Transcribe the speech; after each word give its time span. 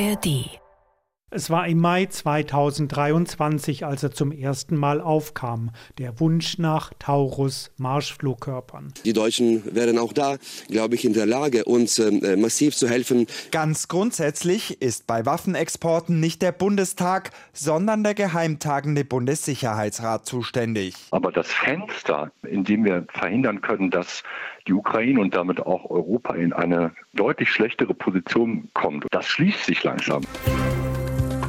ARD 0.00 0.57
es 1.30 1.50
war 1.50 1.66
im 1.68 1.78
Mai 1.78 2.06
2023, 2.06 3.84
als 3.84 4.02
er 4.02 4.12
zum 4.12 4.32
ersten 4.32 4.76
Mal 4.76 5.02
aufkam, 5.02 5.70
der 5.98 6.20
Wunsch 6.20 6.56
nach 6.56 6.92
Taurus-Marschflugkörpern. 6.98 8.94
Die 9.04 9.12
Deutschen 9.12 9.62
wären 9.74 9.98
auch 9.98 10.14
da, 10.14 10.36
glaube 10.68 10.94
ich, 10.94 11.04
in 11.04 11.12
der 11.12 11.26
Lage, 11.26 11.66
uns 11.66 11.98
äh, 11.98 12.36
massiv 12.36 12.74
zu 12.74 12.88
helfen. 12.88 13.26
Ganz 13.50 13.88
grundsätzlich 13.88 14.80
ist 14.80 15.06
bei 15.06 15.26
Waffenexporten 15.26 16.18
nicht 16.18 16.40
der 16.40 16.52
Bundestag, 16.52 17.30
sondern 17.52 18.04
der 18.04 18.14
geheimtagende 18.14 19.04
Bundessicherheitsrat 19.04 20.24
zuständig. 20.24 20.94
Aber 21.10 21.30
das 21.30 21.52
Fenster, 21.52 22.32
in 22.42 22.64
dem 22.64 22.86
wir 22.86 23.04
verhindern 23.12 23.60
können, 23.60 23.90
dass 23.90 24.22
die 24.66 24.72
Ukraine 24.72 25.20
und 25.20 25.34
damit 25.34 25.60
auch 25.60 25.90
Europa 25.90 26.34
in 26.34 26.54
eine 26.54 26.92
deutlich 27.12 27.50
schlechtere 27.50 27.92
Position 27.92 28.70
kommt, 28.72 29.04
das 29.10 29.26
schließt 29.26 29.64
sich 29.64 29.84
langsam. 29.84 30.22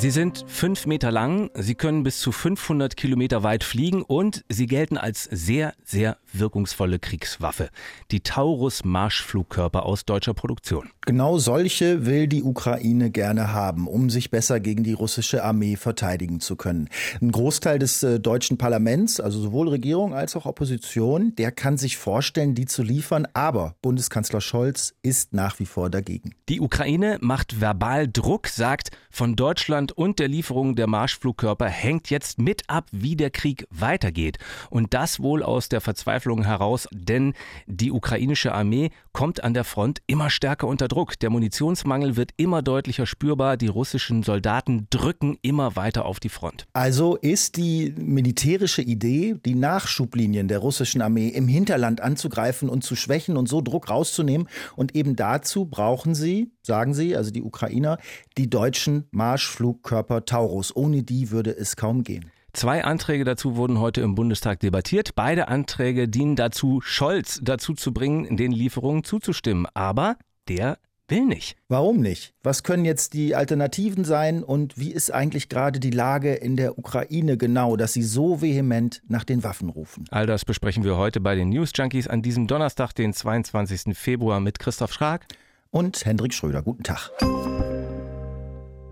Sie 0.00 0.12
sind 0.12 0.44
fünf 0.46 0.86
Meter 0.86 1.10
lang, 1.10 1.50
sie 1.54 1.74
können 1.74 2.04
bis 2.04 2.20
zu 2.20 2.30
500 2.30 2.96
Kilometer 2.96 3.42
weit 3.42 3.64
fliegen 3.64 4.02
und 4.02 4.44
sie 4.48 4.68
gelten 4.68 4.96
als 4.96 5.24
sehr, 5.24 5.74
sehr 5.84 6.18
wirkungsvolle 6.32 7.00
Kriegswaffe. 7.00 7.70
Die 8.12 8.20
Taurus-Marschflugkörper 8.20 9.84
aus 9.84 10.04
deutscher 10.04 10.34
Produktion. 10.34 10.90
Genau 11.04 11.38
solche 11.38 12.06
will 12.06 12.28
die 12.28 12.44
Ukraine 12.44 13.10
gerne 13.10 13.52
haben, 13.52 13.88
um 13.88 14.08
sich 14.08 14.30
besser 14.30 14.60
gegen 14.60 14.84
die 14.84 14.92
russische 14.92 15.42
Armee 15.42 15.74
verteidigen 15.74 16.38
zu 16.38 16.54
können. 16.54 16.90
Ein 17.20 17.32
Großteil 17.32 17.80
des 17.80 18.04
äh, 18.04 18.20
deutschen 18.20 18.56
Parlaments, 18.56 19.18
also 19.18 19.40
sowohl 19.40 19.68
Regierung 19.68 20.14
als 20.14 20.36
auch 20.36 20.46
Opposition, 20.46 21.34
der 21.34 21.50
kann 21.50 21.76
sich 21.76 21.96
vorstellen, 21.96 22.54
die 22.54 22.66
zu 22.66 22.84
liefern, 22.84 23.26
aber 23.34 23.74
Bundeskanzler 23.82 24.40
Scholz 24.40 24.94
ist 25.02 25.32
nach 25.32 25.58
wie 25.58 25.66
vor 25.66 25.90
dagegen. 25.90 26.36
Die 26.48 26.60
Ukraine 26.60 27.18
macht 27.20 27.60
verbal 27.60 28.06
Druck, 28.06 28.46
sagt, 28.46 28.90
von 29.10 29.34
Deutschland 29.34 29.87
Russland 29.88 29.92
und 29.92 30.18
der 30.18 30.28
Lieferung 30.28 30.74
der 30.74 30.86
Marschflugkörper 30.86 31.66
hängt 31.66 32.10
jetzt 32.10 32.38
mit 32.38 32.62
ab, 32.68 32.86
wie 32.92 33.16
der 33.16 33.30
Krieg 33.30 33.66
weitergeht. 33.70 34.38
Und 34.70 34.94
das 34.94 35.20
wohl 35.20 35.42
aus 35.42 35.68
der 35.68 35.80
Verzweiflung 35.80 36.44
heraus, 36.44 36.88
denn 36.92 37.34
die 37.66 37.92
ukrainische 37.92 38.52
Armee 38.52 38.90
kommt 39.12 39.42
an 39.44 39.54
der 39.54 39.64
Front 39.64 40.00
immer 40.06 40.30
stärker 40.30 40.66
unter 40.66 40.88
Druck. 40.88 41.18
Der 41.18 41.30
Munitionsmangel 41.30 42.16
wird 42.16 42.32
immer 42.36 42.62
deutlicher 42.62 43.06
spürbar. 43.06 43.56
Die 43.56 43.66
russischen 43.66 44.22
Soldaten 44.22 44.86
drücken 44.90 45.38
immer 45.42 45.76
weiter 45.76 46.04
auf 46.04 46.20
die 46.20 46.28
Front. 46.28 46.66
Also 46.72 47.16
ist 47.16 47.56
die 47.56 47.94
militärische 47.96 48.82
Idee, 48.82 49.36
die 49.44 49.54
Nachschublinien 49.54 50.48
der 50.48 50.58
russischen 50.58 51.02
Armee 51.02 51.28
im 51.28 51.48
Hinterland 51.48 52.00
anzugreifen 52.00 52.68
und 52.68 52.84
zu 52.84 52.96
schwächen 52.96 53.36
und 53.36 53.48
so 53.48 53.60
Druck 53.60 53.90
rauszunehmen. 53.90 54.48
Und 54.76 54.94
eben 54.94 55.16
dazu 55.16 55.66
brauchen 55.66 56.14
sie, 56.14 56.52
sagen 56.62 56.94
sie, 56.94 57.16
also 57.16 57.30
die 57.30 57.42
Ukrainer, 57.42 57.98
die 58.36 58.50
deutschen 58.50 59.08
Marschflug 59.10 59.77
Flugkörper 59.78 60.24
Taurus. 60.24 60.74
Ohne 60.74 61.02
die 61.02 61.30
würde 61.30 61.56
es 61.56 61.76
kaum 61.76 62.02
gehen. 62.02 62.30
Zwei 62.52 62.82
Anträge 62.84 63.24
dazu 63.24 63.56
wurden 63.56 63.78
heute 63.78 64.00
im 64.00 64.14
Bundestag 64.14 64.60
debattiert. 64.60 65.14
Beide 65.14 65.48
Anträge 65.48 66.08
dienen 66.08 66.34
dazu, 66.34 66.80
Scholz 66.82 67.40
dazu 67.42 67.74
zu 67.74 67.92
bringen, 67.92 68.36
den 68.36 68.52
Lieferungen 68.52 69.04
zuzustimmen. 69.04 69.66
Aber 69.74 70.16
der 70.48 70.78
will 71.08 71.24
nicht. 71.24 71.56
Warum 71.68 72.00
nicht? 72.00 72.34
Was 72.42 72.64
können 72.64 72.84
jetzt 72.84 73.12
die 73.12 73.34
Alternativen 73.34 74.04
sein 74.04 74.42
und 74.42 74.76
wie 74.76 74.90
ist 74.90 75.12
eigentlich 75.12 75.48
gerade 75.48 75.78
die 75.78 75.90
Lage 75.90 76.34
in 76.34 76.56
der 76.56 76.78
Ukraine 76.78 77.36
genau, 77.36 77.76
dass 77.76 77.92
sie 77.92 78.02
so 78.02 78.40
vehement 78.40 79.02
nach 79.08 79.24
den 79.24 79.44
Waffen 79.44 79.68
rufen? 79.68 80.06
All 80.10 80.26
das 80.26 80.44
besprechen 80.44 80.84
wir 80.84 80.96
heute 80.96 81.20
bei 81.20 81.34
den 81.34 81.50
News 81.50 81.70
Junkies 81.74 82.08
an 82.08 82.22
diesem 82.22 82.46
Donnerstag, 82.46 82.92
den 82.94 83.12
22. 83.12 83.96
Februar 83.96 84.40
mit 84.40 84.58
Christoph 84.58 84.92
Schrag 84.92 85.26
und 85.70 86.04
Hendrik 86.04 86.34
Schröder. 86.34 86.62
Guten 86.62 86.82
Tag. 86.82 87.10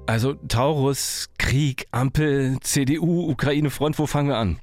Also 0.06 0.34
Taurus, 0.34 1.30
Krieg, 1.36 1.86
Ampel, 1.90 2.58
CDU, 2.60 3.28
Ukraine-Front, 3.28 3.98
wo 3.98 4.06
fangen 4.06 4.28
wir 4.28 4.36
an? 4.36 4.60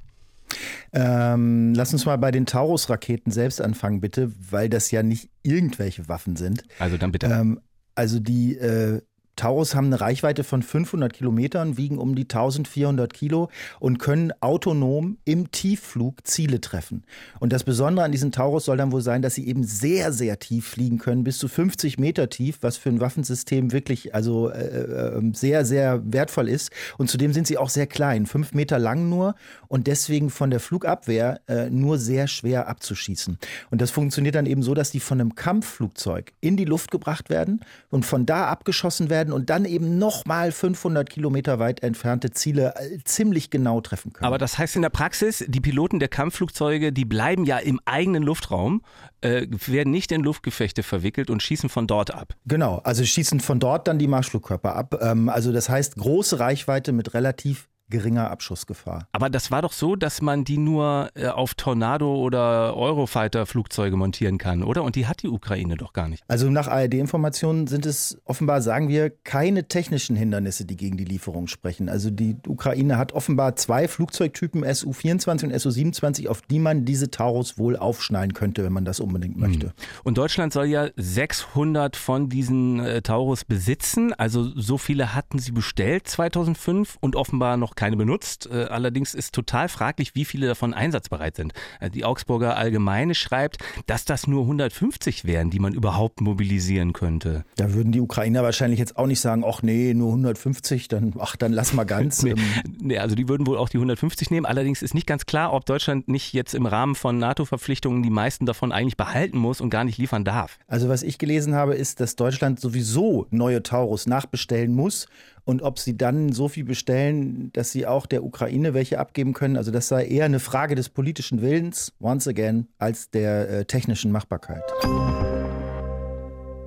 Ähm, 0.93 1.73
lass 1.73 1.91
uns 1.91 2.05
mal 2.05 2.17
bei 2.17 2.31
den 2.31 2.45
Taurus-Raketen 2.45 3.31
selbst 3.31 3.59
anfangen, 3.59 3.99
bitte, 3.99 4.31
weil 4.51 4.69
das 4.69 4.91
ja 4.91 5.03
nicht 5.03 5.29
irgendwelche 5.41 6.07
Waffen 6.07 6.37
sind. 6.37 6.63
Also 6.79 6.97
dann 6.97 7.11
bitte. 7.11 7.27
Ähm, 7.27 7.59
also 7.95 8.19
die 8.19 8.55
äh, 8.55 9.01
Taurus 9.35 9.73
haben 9.73 9.87
eine 9.87 9.99
Reichweite 9.99 10.43
von 10.43 10.61
500 10.61 11.11
Kilometern, 11.11 11.77
wiegen 11.77 11.97
um 11.97 12.15
die 12.15 12.23
1400 12.23 13.11
Kilo 13.13 13.49
und 13.79 13.97
können 13.97 14.31
autonom 14.41 15.17
im 15.25 15.51
Tiefflug 15.51 16.25
Ziele 16.25 16.61
treffen. 16.61 17.03
Und 17.39 17.51
das 17.51 17.63
Besondere 17.63 18.05
an 18.05 18.11
diesen 18.11 18.31
Taurus 18.31 18.65
soll 18.65 18.77
dann 18.77 18.91
wohl 18.91 19.01
sein, 19.01 19.21
dass 19.21 19.35
sie 19.35 19.47
eben 19.47 19.63
sehr, 19.63 20.13
sehr 20.13 20.37
tief 20.39 20.67
fliegen 20.67 20.99
können, 20.99 21.23
bis 21.23 21.39
zu 21.39 21.47
50 21.47 21.97
Meter 21.97 22.29
tief, 22.29 22.59
was 22.61 22.77
für 22.77 22.89
ein 22.89 23.01
Waffensystem 23.01 23.71
wirklich 23.71 24.13
also 24.13 24.49
äh, 24.49 25.17
äh, 25.17 25.31
sehr, 25.33 25.65
sehr 25.65 26.01
wertvoll 26.05 26.47
ist. 26.47 26.71
Und 26.97 27.09
zudem 27.09 27.33
sind 27.33 27.47
sie 27.47 27.57
auch 27.57 27.69
sehr 27.69 27.87
klein, 27.87 28.27
fünf 28.27 28.53
Meter 28.53 28.77
lang 28.77 29.09
nur 29.09 29.35
und 29.67 29.87
deswegen 29.87 30.29
von 30.29 30.51
der 30.51 30.59
Flugabwehr 30.59 31.41
äh, 31.47 31.69
nur 31.69 31.97
sehr 31.97 32.27
schwer 32.27 32.67
abzuschießen. 32.67 33.37
Und 33.71 33.81
das 33.81 33.89
funktioniert 33.89 34.35
dann 34.35 34.45
eben 34.45 34.61
so, 34.61 34.73
dass 34.73 34.91
die 34.91 34.99
von 34.99 35.19
einem 35.19 35.35
Kampfflugzeug 35.35 36.33
in 36.39 36.57
die 36.57 36.65
Luft 36.65 36.91
gebracht 36.91 37.29
werden 37.29 37.61
und 37.89 38.05
von 38.05 38.25
da 38.25 38.47
abgeschossen 38.47 39.09
werden 39.09 39.22
werden 39.23 39.33
und 39.33 39.49
dann 39.49 39.65
eben 39.65 39.97
nochmal 39.97 40.51
500 40.51 41.09
Kilometer 41.09 41.59
weit 41.59 41.81
entfernte 41.83 42.31
Ziele 42.31 42.73
äh, 42.75 42.97
ziemlich 43.03 43.49
genau 43.49 43.81
treffen 43.81 44.13
können. 44.13 44.25
Aber 44.25 44.37
das 44.37 44.57
heißt 44.57 44.75
in 44.75 44.81
der 44.81 44.89
Praxis, 44.89 45.43
die 45.47 45.61
Piloten 45.61 45.99
der 45.99 46.09
Kampfflugzeuge, 46.09 46.91
die 46.91 47.05
bleiben 47.05 47.45
ja 47.45 47.57
im 47.57 47.79
eigenen 47.85 48.23
Luftraum, 48.23 48.81
äh, 49.21 49.47
werden 49.67 49.91
nicht 49.91 50.11
in 50.11 50.21
Luftgefechte 50.21 50.83
verwickelt 50.83 51.29
und 51.29 51.41
schießen 51.41 51.69
von 51.69 51.87
dort 51.87 52.13
ab. 52.13 52.33
Genau, 52.45 52.79
also 52.83 53.03
schießen 53.05 53.39
von 53.39 53.59
dort 53.59 53.87
dann 53.87 53.99
die 53.99 54.07
Marschflugkörper 54.07 54.75
ab. 54.75 54.99
Ähm, 55.01 55.29
also 55.29 55.51
das 55.51 55.69
heißt 55.69 55.95
große 55.95 56.39
Reichweite 56.39 56.91
mit 56.91 57.13
relativ 57.13 57.69
geringer 57.89 58.31
Abschussgefahr. 58.31 59.07
Aber 59.11 59.29
das 59.29 59.51
war 59.51 59.61
doch 59.61 59.73
so, 59.73 59.95
dass 59.95 60.21
man 60.21 60.43
die 60.43 60.57
nur 60.57 61.09
äh, 61.15 61.27
auf 61.27 61.53
Tornado 61.53 62.15
oder 62.15 62.75
Eurofighter 62.75 63.45
Flugzeuge 63.45 63.95
montieren 63.95 64.37
kann, 64.37 64.63
oder? 64.63 64.83
Und 64.83 64.95
die 64.95 65.05
hat 65.05 65.21
die 65.21 65.27
Ukraine 65.27 65.75
doch 65.77 65.93
gar 65.93 66.07
nicht. 66.07 66.23
Also 66.27 66.49
nach 66.49 66.67
ARD-Informationen 66.67 67.67
sind 67.67 67.85
es 67.85 68.17
offenbar, 68.25 68.61
sagen 68.61 68.89
wir, 68.89 69.09
keine 69.09 69.67
technischen 69.67 70.15
Hindernisse, 70.15 70.65
die 70.65 70.75
gegen 70.75 70.97
die 70.97 71.05
Lieferung 71.05 71.47
sprechen. 71.47 71.89
Also 71.89 72.09
die 72.09 72.37
Ukraine 72.47 72.97
hat 72.97 73.11
offenbar 73.11 73.55
zwei 73.55 73.87
Flugzeugtypen 73.87 74.63
Su-24 74.63 75.43
und 75.45 75.59
Su-27, 75.59 76.27
auf 76.27 76.41
die 76.41 76.59
man 76.59 76.85
diese 76.85 77.11
Taurus 77.11 77.57
wohl 77.57 77.77
aufschneiden 77.77 78.33
könnte, 78.33 78.63
wenn 78.63 78.73
man 78.73 78.85
das 78.85 78.99
unbedingt 78.99 79.37
möchte. 79.37 79.67
Hm. 79.67 79.73
Und 80.03 80.17
Deutschland 80.17 80.53
soll 80.53 80.65
ja 80.65 80.89
600 80.95 81.95
von 81.95 82.29
diesen 82.29 82.79
äh, 82.79 83.01
Taurus 83.01 83.45
besitzen. 83.45 84.13
Also 84.13 84.43
so 84.59 84.77
viele 84.77 85.13
hatten 85.13 85.37
sie 85.39 85.51
bestellt 85.51 86.07
2005 86.07 86.97
und 87.01 87.15
offenbar 87.15 87.57
noch 87.57 87.72
keine 87.75 87.93
keine 87.93 87.97
benutzt. 87.97 88.49
Äh, 88.51 88.65
allerdings 88.65 89.13
ist 89.13 89.33
total 89.33 89.69
fraglich, 89.69 90.15
wie 90.15 90.25
viele 90.25 90.47
davon 90.47 90.73
einsatzbereit 90.73 91.35
sind. 91.35 91.53
Äh, 91.79 91.89
die 91.89 92.05
Augsburger 92.05 92.57
Allgemeine 92.57 93.15
schreibt, 93.15 93.57
dass 93.87 94.05
das 94.05 94.27
nur 94.27 94.43
150 94.43 95.25
wären, 95.25 95.49
die 95.49 95.59
man 95.59 95.73
überhaupt 95.73 96.21
mobilisieren 96.21 96.93
könnte. 96.93 97.43
Da 97.55 97.73
würden 97.73 97.91
die 97.91 98.01
Ukrainer 98.01 98.43
wahrscheinlich 98.43 98.79
jetzt 98.79 98.97
auch 98.97 99.07
nicht 99.07 99.19
sagen, 99.19 99.43
ach 99.45 99.61
nee, 99.61 99.93
nur 99.93 100.09
150, 100.09 100.87
dann 100.87 101.13
ach, 101.19 101.35
dann 101.35 101.53
lass 101.53 101.73
mal 101.73 101.83
ganz. 101.83 102.23
nee, 102.23 102.35
nee, 102.79 102.97
also 102.97 103.15
die 103.15 103.27
würden 103.27 103.45
wohl 103.47 103.57
auch 103.57 103.69
die 103.69 103.77
150 103.77 104.31
nehmen. 104.31 104.45
Allerdings 104.45 104.81
ist 104.81 104.93
nicht 104.93 105.07
ganz 105.07 105.25
klar, 105.25 105.53
ob 105.53 105.65
Deutschland 105.65 106.07
nicht 106.07 106.33
jetzt 106.33 106.55
im 106.55 106.65
Rahmen 106.65 106.95
von 106.95 107.17
NATO-Verpflichtungen 107.17 108.01
die 108.01 108.09
meisten 108.09 108.45
davon 108.45 108.71
eigentlich 108.71 108.97
behalten 108.97 109.37
muss 109.37 109.61
und 109.61 109.69
gar 109.69 109.83
nicht 109.83 109.97
liefern 109.97 110.23
darf. 110.23 110.57
Also 110.67 110.89
was 110.89 111.03
ich 111.03 111.17
gelesen 111.17 111.55
habe, 111.55 111.75
ist, 111.75 111.99
dass 111.99 112.15
Deutschland 112.15 112.59
sowieso 112.59 113.27
neue 113.29 113.61
Taurus 113.61 114.07
nachbestellen 114.07 114.73
muss 114.73 115.07
und 115.45 115.61
ob 115.61 115.79
sie 115.79 115.97
dann 115.97 116.31
so 116.31 116.47
viel 116.47 116.63
bestellen, 116.63 117.51
dass 117.53 117.71
sie 117.71 117.85
auch 117.85 118.05
der 118.05 118.23
Ukraine 118.23 118.73
welche 118.73 118.99
abgeben 118.99 119.33
können. 119.33 119.57
Also 119.57 119.71
das 119.71 119.87
sei 119.87 120.05
eher 120.05 120.25
eine 120.25 120.39
Frage 120.39 120.75
des 120.75 120.89
politischen 120.89 121.41
Willens, 121.41 121.93
once 121.99 122.27
again, 122.27 122.67
als 122.77 123.09
der 123.09 123.49
äh, 123.49 123.65
technischen 123.65 124.11
Machbarkeit. 124.11 124.63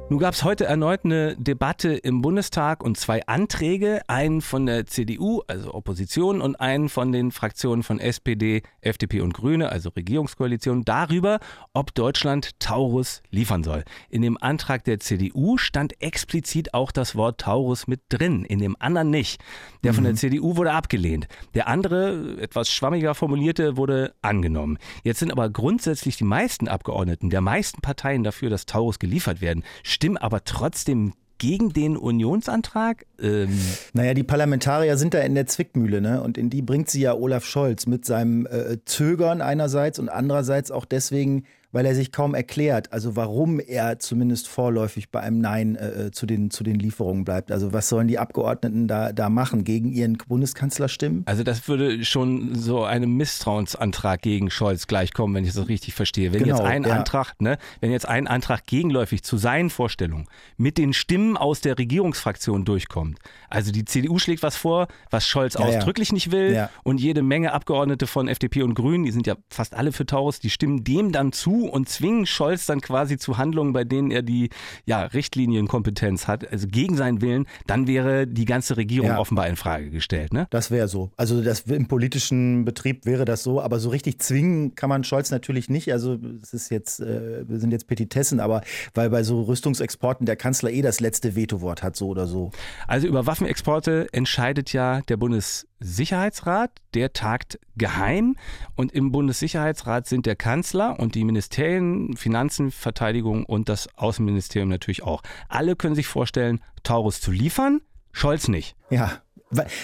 Nun 0.08 0.20
gab 0.20 0.34
es 0.34 0.44
heute 0.44 0.66
erneut 0.66 1.00
eine 1.04 1.34
Debatte 1.36 1.94
im 1.94 2.22
Bundestag 2.22 2.84
und 2.84 2.96
zwei 2.96 3.26
Anträge, 3.26 4.02
einen 4.06 4.40
von 4.40 4.64
der 4.64 4.86
CDU, 4.86 5.42
also 5.48 5.74
Opposition, 5.74 6.40
und 6.40 6.54
einen 6.60 6.88
von 6.88 7.10
den 7.10 7.32
Fraktionen 7.32 7.82
von 7.82 7.98
SPD, 7.98 8.62
FDP 8.80 9.20
und 9.20 9.34
Grüne, 9.34 9.68
also 9.70 9.88
Regierungskoalition, 9.88 10.84
darüber, 10.84 11.40
ob 11.72 11.92
Deutschland 11.92 12.60
Taurus 12.60 13.20
liefern 13.30 13.64
soll. 13.64 13.82
In 14.08 14.22
dem 14.22 14.40
Antrag 14.40 14.84
der 14.84 15.00
CDU 15.00 15.58
stand 15.58 16.00
explizit 16.00 16.72
auch 16.72 16.92
das 16.92 17.16
Wort 17.16 17.40
Taurus 17.40 17.88
mit 17.88 18.02
drin, 18.08 18.44
in 18.44 18.60
dem 18.60 18.76
anderen 18.78 19.10
nicht. 19.10 19.42
Der 19.82 19.92
von 19.92 20.04
der 20.04 20.12
mhm. 20.12 20.18
CDU 20.18 20.56
wurde 20.56 20.70
abgelehnt. 20.70 21.26
Der 21.54 21.66
andere, 21.66 22.40
etwas 22.40 22.70
schwammiger 22.70 23.16
formulierte, 23.16 23.76
wurde 23.76 24.14
angenommen. 24.22 24.78
Jetzt 25.02 25.18
sind 25.18 25.32
aber 25.32 25.50
grundsätzlich 25.50 26.16
die 26.16 26.22
meisten 26.22 26.68
Abgeordneten 26.68 27.28
der 27.28 27.40
meisten 27.40 27.80
Parteien 27.80 28.22
dafür, 28.22 28.50
dass 28.50 28.66
Taurus 28.66 29.00
geliefert 29.00 29.40
werden 29.40 29.64
stimmen 29.96 30.18
aber 30.18 30.44
trotzdem 30.44 31.14
gegen 31.38 31.72
den 31.72 31.96
Unionsantrag? 31.96 33.06
Ähm 33.20 33.58
naja, 33.94 34.12
die 34.14 34.22
Parlamentarier 34.22 34.96
sind 34.98 35.14
da 35.14 35.20
in 35.20 35.34
der 35.34 35.46
Zwickmühle, 35.46 36.00
ne? 36.00 36.22
Und 36.22 36.38
in 36.38 36.50
die 36.50 36.62
bringt 36.62 36.90
sie 36.90 37.00
ja 37.00 37.14
Olaf 37.14 37.44
Scholz 37.46 37.86
mit 37.86 38.04
seinem 38.04 38.46
äh, 38.46 38.78
Zögern 38.84 39.40
einerseits 39.40 39.98
und 39.98 40.08
andererseits 40.10 40.70
auch 40.70 40.84
deswegen, 40.84 41.44
weil 41.76 41.84
er 41.84 41.94
sich 41.94 42.10
kaum 42.10 42.34
erklärt, 42.34 42.94
also 42.94 43.16
warum 43.16 43.60
er 43.60 43.98
zumindest 43.98 44.48
vorläufig 44.48 45.10
bei 45.10 45.20
einem 45.20 45.42
Nein 45.42 45.76
äh, 45.76 46.06
äh, 46.06 46.10
zu, 46.10 46.24
den, 46.24 46.50
zu 46.50 46.64
den 46.64 46.78
Lieferungen 46.78 47.26
bleibt. 47.26 47.52
Also 47.52 47.74
was 47.74 47.90
sollen 47.90 48.08
die 48.08 48.18
Abgeordneten 48.18 48.88
da, 48.88 49.12
da 49.12 49.28
machen? 49.28 49.62
Gegen 49.62 49.92
ihren 49.92 50.16
Bundeskanzler 50.16 50.88
stimmen? 50.88 51.22
Also 51.26 51.42
das 51.42 51.68
würde 51.68 52.02
schon 52.02 52.54
so 52.54 52.84
einem 52.84 53.18
Misstrauensantrag 53.18 54.22
gegen 54.22 54.48
Scholz 54.48 54.86
gleichkommen, 54.86 55.36
wenn 55.36 55.44
ich 55.44 55.52
das 55.52 55.68
richtig 55.68 55.92
verstehe. 55.92 56.32
Wenn 56.32 56.44
genau, 56.44 56.56
jetzt 56.56 56.66
ein 56.66 56.84
ja. 56.84 56.96
Antrag, 56.96 57.34
ne, 57.40 57.58
wenn 57.80 57.90
jetzt 57.90 58.08
ein 58.08 58.26
Antrag 58.26 58.64
gegenläufig 58.64 59.22
zu 59.22 59.36
seinen 59.36 59.68
Vorstellungen 59.68 60.28
mit 60.56 60.78
den 60.78 60.94
Stimmen 60.94 61.36
aus 61.36 61.60
der 61.60 61.78
Regierungsfraktion 61.78 62.64
durchkommt, 62.64 63.18
also 63.50 63.70
die 63.70 63.84
CDU 63.84 64.18
schlägt 64.18 64.42
was 64.42 64.56
vor, 64.56 64.88
was 65.10 65.26
Scholz 65.26 65.52
ja, 65.52 65.60
ausdrücklich 65.60 66.08
ja. 66.08 66.14
nicht 66.14 66.32
will 66.32 66.68
und 66.84 67.02
jede 67.02 67.20
Menge 67.20 67.52
Abgeordnete 67.52 68.06
von 68.06 68.28
FDP 68.28 68.62
und 68.62 68.72
Grünen, 68.72 69.04
die 69.04 69.12
sind 69.12 69.26
ja 69.26 69.34
fast 69.50 69.74
alle 69.74 69.92
für 69.92 70.06
Taurus, 70.06 70.40
die 70.40 70.48
stimmen 70.48 70.82
dem 70.82 71.12
dann 71.12 71.32
zu 71.32 71.65
und 71.68 71.88
zwingen 71.88 72.26
Scholz 72.26 72.66
dann 72.66 72.80
quasi 72.80 73.18
zu 73.18 73.38
Handlungen, 73.38 73.72
bei 73.72 73.84
denen 73.84 74.10
er 74.10 74.22
die 74.22 74.50
ja, 74.84 75.02
Richtlinienkompetenz 75.02 76.26
hat, 76.26 76.50
also 76.50 76.66
gegen 76.68 76.96
seinen 76.96 77.20
Willen, 77.20 77.46
dann 77.66 77.86
wäre 77.86 78.26
die 78.26 78.44
ganze 78.44 78.76
Regierung 78.76 79.08
ja. 79.08 79.18
offenbar 79.18 79.48
in 79.48 79.56
Frage 79.56 79.90
gestellt. 79.90 80.32
Ne? 80.32 80.46
Das 80.50 80.70
wäre 80.70 80.88
so. 80.88 81.10
Also 81.16 81.42
das, 81.42 81.60
im 81.62 81.86
politischen 81.86 82.64
Betrieb 82.64 83.06
wäre 83.06 83.24
das 83.24 83.42
so, 83.42 83.60
aber 83.60 83.78
so 83.78 83.90
richtig 83.90 84.20
zwingen 84.20 84.74
kann 84.74 84.88
man 84.88 85.04
Scholz 85.04 85.30
natürlich 85.30 85.68
nicht. 85.68 85.92
Also 85.92 86.18
es 86.42 86.54
ist 86.54 86.70
jetzt, 86.70 87.00
äh, 87.00 87.48
wir 87.48 87.58
sind 87.58 87.72
jetzt 87.72 87.86
Petitessen, 87.86 88.40
aber 88.40 88.62
weil 88.94 89.10
bei 89.10 89.22
so 89.22 89.42
Rüstungsexporten 89.42 90.26
der 90.26 90.36
Kanzler 90.36 90.70
eh 90.70 90.82
das 90.82 91.00
letzte 91.00 91.36
Vetowort 91.36 91.82
hat, 91.82 91.96
so 91.96 92.08
oder 92.08 92.26
so. 92.26 92.50
Also 92.86 93.06
über 93.06 93.26
Waffenexporte 93.26 94.08
entscheidet 94.12 94.72
ja 94.72 95.00
der 95.02 95.16
Bundes 95.16 95.66
Sicherheitsrat, 95.80 96.70
der 96.94 97.12
tagt 97.12 97.58
geheim 97.76 98.36
und 98.74 98.92
im 98.92 99.12
Bundessicherheitsrat 99.12 100.06
sind 100.06 100.26
der 100.26 100.36
Kanzler 100.36 100.98
und 100.98 101.14
die 101.14 101.24
Ministerien 101.24 102.16
Finanzen, 102.16 102.70
Verteidigung 102.70 103.44
und 103.44 103.68
das 103.68 103.88
Außenministerium 103.96 104.68
natürlich 104.68 105.02
auch. 105.02 105.22
Alle 105.48 105.76
können 105.76 105.94
sich 105.94 106.06
vorstellen, 106.06 106.60
Taurus 106.82 107.20
zu 107.20 107.30
liefern, 107.30 107.80
Scholz 108.12 108.48
nicht. 108.48 108.76
Ja, 108.90 109.20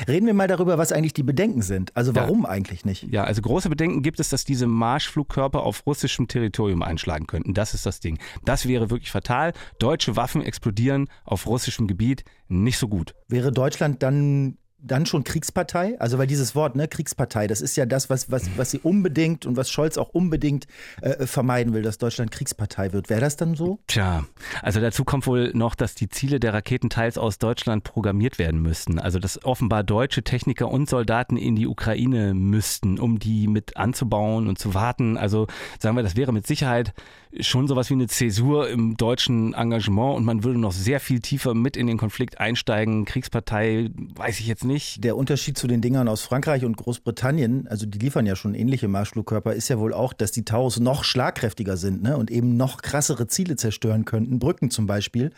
Reden 0.09 0.27
wir 0.27 0.35
mal 0.35 0.49
darüber, 0.49 0.77
was 0.77 0.91
eigentlich 0.91 1.15
die 1.15 1.23
Bedenken 1.23 1.63
sind. 1.63 1.97
Also 1.97 2.17
warum 2.17 2.43
ja. 2.43 2.49
eigentlich 2.49 2.85
nicht? 2.85 3.05
Ja, 3.05 3.25
also 3.25 3.43
große 3.43 3.71
Bedenken 3.71 4.03
gibt 4.03 4.19
es, 4.19 4.29
dass 4.29 4.45
diese 4.45 4.67
Marschflugkörper 4.67 5.63
auf 5.63 5.87
russischem 5.87 6.27
Territorium 6.27 6.83
einschlagen 6.83 7.27
könnten. 7.29 7.55
Das 7.55 7.73
ist 7.73 7.87
das 7.87 8.01
Ding. 8.01 8.19
Das 8.45 8.67
wäre 8.67 8.91
wirklich 8.91 9.13
fatal. 9.13 9.53
Deutsche 9.79 10.17
Waffen 10.17 10.43
explodieren 10.43 11.09
auf 11.25 11.47
russischem 11.47 11.87
Gebiet 11.87 12.25
nicht 12.49 12.77
so 12.77 12.89
gut. 12.89 13.15
Wäre 13.29 13.53
Deutschland 13.53 14.03
dann 14.03 14.59
dann 14.83 15.07
schon 15.07 15.25
Kriegspartei? 15.25 15.97
Also 15.99 16.19
weil 16.19 16.27
dieses 16.27 16.55
Wort, 16.55 16.77
ne, 16.77 16.89
Kriegspartei, 16.89 17.47
das 17.47 17.61
ist 17.61 17.77
ja 17.77 17.87
das, 17.87 18.11
was, 18.11 18.31
was, 18.31 18.51
was 18.57 18.71
sie 18.71 18.81
unbedingt 18.81 19.47
und 19.47 19.57
was 19.57 19.71
Scholz 19.71 19.97
auch 19.97 20.11
unbedingt 20.11 20.67
äh, 21.01 21.27
vermeiden 21.27 21.73
will, 21.73 21.83
dass 21.83 21.99
Deutschland 21.99 22.31
Kriegspartei 22.31 22.93
wird. 22.93 23.09
Wäre 23.09 23.21
das 23.21 23.37
dann 23.37 23.55
so? 23.55 23.79
Tja, 23.87 24.25
also 24.61 24.81
dazu 24.81 25.05
kommt 25.05 25.27
wohl 25.27 25.53
noch, 25.55 25.75
dass 25.75 25.95
die 25.95 26.09
Ziele 26.09 26.41
der 26.41 26.53
Raketen 26.53 26.91
teils 26.91 27.17
aus 27.17 27.39
Deutschland 27.39 27.85
programmiert 27.85 28.39
werden 28.39 28.61
müssten. 28.61 28.99
Also 28.99 29.19
dass 29.19 29.45
offenbar 29.45 29.85
deutsche 29.85 30.23
Techniker 30.23 30.69
und 30.69 30.89
Soldaten 30.89 31.37
in 31.37 31.55
die 31.57 31.67
Ukraine 31.67 32.35
müssten, 32.35 32.99
um 32.99 33.19
die 33.19 33.47
mit 33.47 33.77
anzubauen 33.77 34.49
und 34.49 34.59
zu 34.59 34.75
warten. 34.75 35.17
Also 35.17 35.47
sagen 35.79 35.97
wir, 35.97 36.03
das 36.03 36.17
wäre 36.17 36.33
mit 36.33 36.47
Sicherheit 36.47 36.93
schon 37.41 37.67
sowas 37.67 37.89
wie 37.89 37.95
eine 37.95 38.09
Zäsur 38.09 38.69
im 38.69 38.97
deutschen 38.97 39.55
Engagement 39.55 40.17
und 40.17 40.25
man 40.25 40.45
würde 40.45 40.59
noch 40.59 40.73
sehr 40.73 41.01
viel 41.01 41.21
tiefer 41.21 41.55
mit 41.55 41.77
in 41.77 41.87
den 41.87 41.97
Konflikt 41.97 42.41
einsteigen. 42.41 43.05
Kriegspartei 43.05 43.91
weiß 44.15 44.41
ich 44.41 44.47
jetzt 44.47 44.65
nicht. 44.65 44.72
Der 44.99 45.17
Unterschied 45.17 45.59
zu 45.59 45.67
den 45.67 45.81
Dingern 45.81 46.09
aus 46.09 46.23
Frankreich 46.23 46.65
und 46.65 46.77
Großbritannien, 46.77 47.67
also 47.69 47.87
die 47.87 47.99
liefern 47.99 48.27
ja 48.27 48.37
schon 48.37 48.55
ähnliche 48.55 48.89
Marschflugkörper, 48.89 49.55
ist 49.55 49.69
ja 49.69 49.79
wohl 49.79 49.93
auch, 49.93 50.13
dass 50.13 50.33
die 50.33 50.45
Taurus 50.45 50.81
noch 50.81 51.05
schlagkräftiger 51.05 51.77
sind 51.77 52.03
ne? 52.03 52.17
und 52.17 52.31
eben 52.31 52.57
noch 52.57 52.83
krassere 52.83 53.27
Ziele 53.27 53.57
zerstören 53.57 54.05
könnten, 54.05 54.39
Brücken 54.39 54.71
zum 54.71 54.87
Beispiel. 54.87 55.31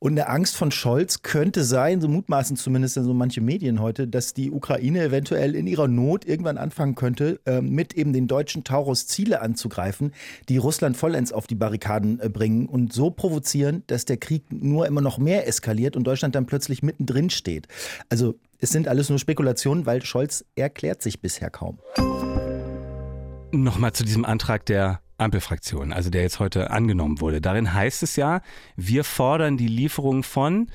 Und 0.00 0.12
eine 0.12 0.28
Angst 0.28 0.56
von 0.56 0.70
Scholz 0.70 1.22
könnte 1.22 1.64
sein, 1.64 2.00
so 2.00 2.06
mutmaßen 2.06 2.56
zumindest 2.56 2.96
in 2.96 3.02
so 3.02 3.14
manche 3.14 3.40
Medien 3.40 3.80
heute, 3.80 4.06
dass 4.06 4.32
die 4.32 4.52
Ukraine 4.52 5.02
eventuell 5.02 5.56
in 5.56 5.66
ihrer 5.66 5.88
Not 5.88 6.24
irgendwann 6.24 6.56
anfangen 6.56 6.94
könnte, 6.94 7.40
äh, 7.46 7.60
mit 7.60 7.94
eben 7.94 8.12
den 8.12 8.28
deutschen 8.28 8.62
Taurus 8.62 9.08
Ziele 9.08 9.42
anzugreifen, 9.42 10.12
die 10.48 10.56
Russland 10.56 10.96
vollends 10.96 11.32
auf 11.32 11.48
die 11.48 11.56
Barrikaden 11.56 12.20
äh, 12.20 12.28
bringen 12.28 12.66
und 12.66 12.92
so 12.92 13.10
provozieren, 13.10 13.82
dass 13.88 14.04
der 14.04 14.18
Krieg 14.18 14.44
nur 14.52 14.86
immer 14.86 15.00
noch 15.00 15.18
mehr 15.18 15.48
eskaliert 15.48 15.96
und 15.96 16.04
Deutschland 16.04 16.36
dann 16.36 16.46
plötzlich 16.46 16.84
mittendrin 16.84 17.28
steht. 17.28 17.66
Also 18.08 18.36
es 18.60 18.70
sind 18.70 18.86
alles 18.86 19.08
nur 19.08 19.18
Spekulationen, 19.18 19.84
weil 19.84 20.04
Scholz 20.04 20.44
erklärt 20.54 21.02
sich 21.02 21.20
bisher 21.20 21.50
kaum. 21.50 21.78
Nochmal 23.50 23.92
zu 23.94 24.04
diesem 24.04 24.24
Antrag 24.24 24.64
der 24.66 25.00
Ampelfraktion, 25.18 25.92
also 25.92 26.10
der 26.10 26.22
jetzt 26.22 26.40
heute 26.40 26.70
angenommen 26.70 27.20
wurde. 27.20 27.40
Darin 27.40 27.74
heißt 27.74 28.02
es 28.02 28.16
ja, 28.16 28.40
wir 28.76 29.04
fordern 29.04 29.56
die 29.56 29.68
Lieferung 29.68 30.22
von 30.22 30.68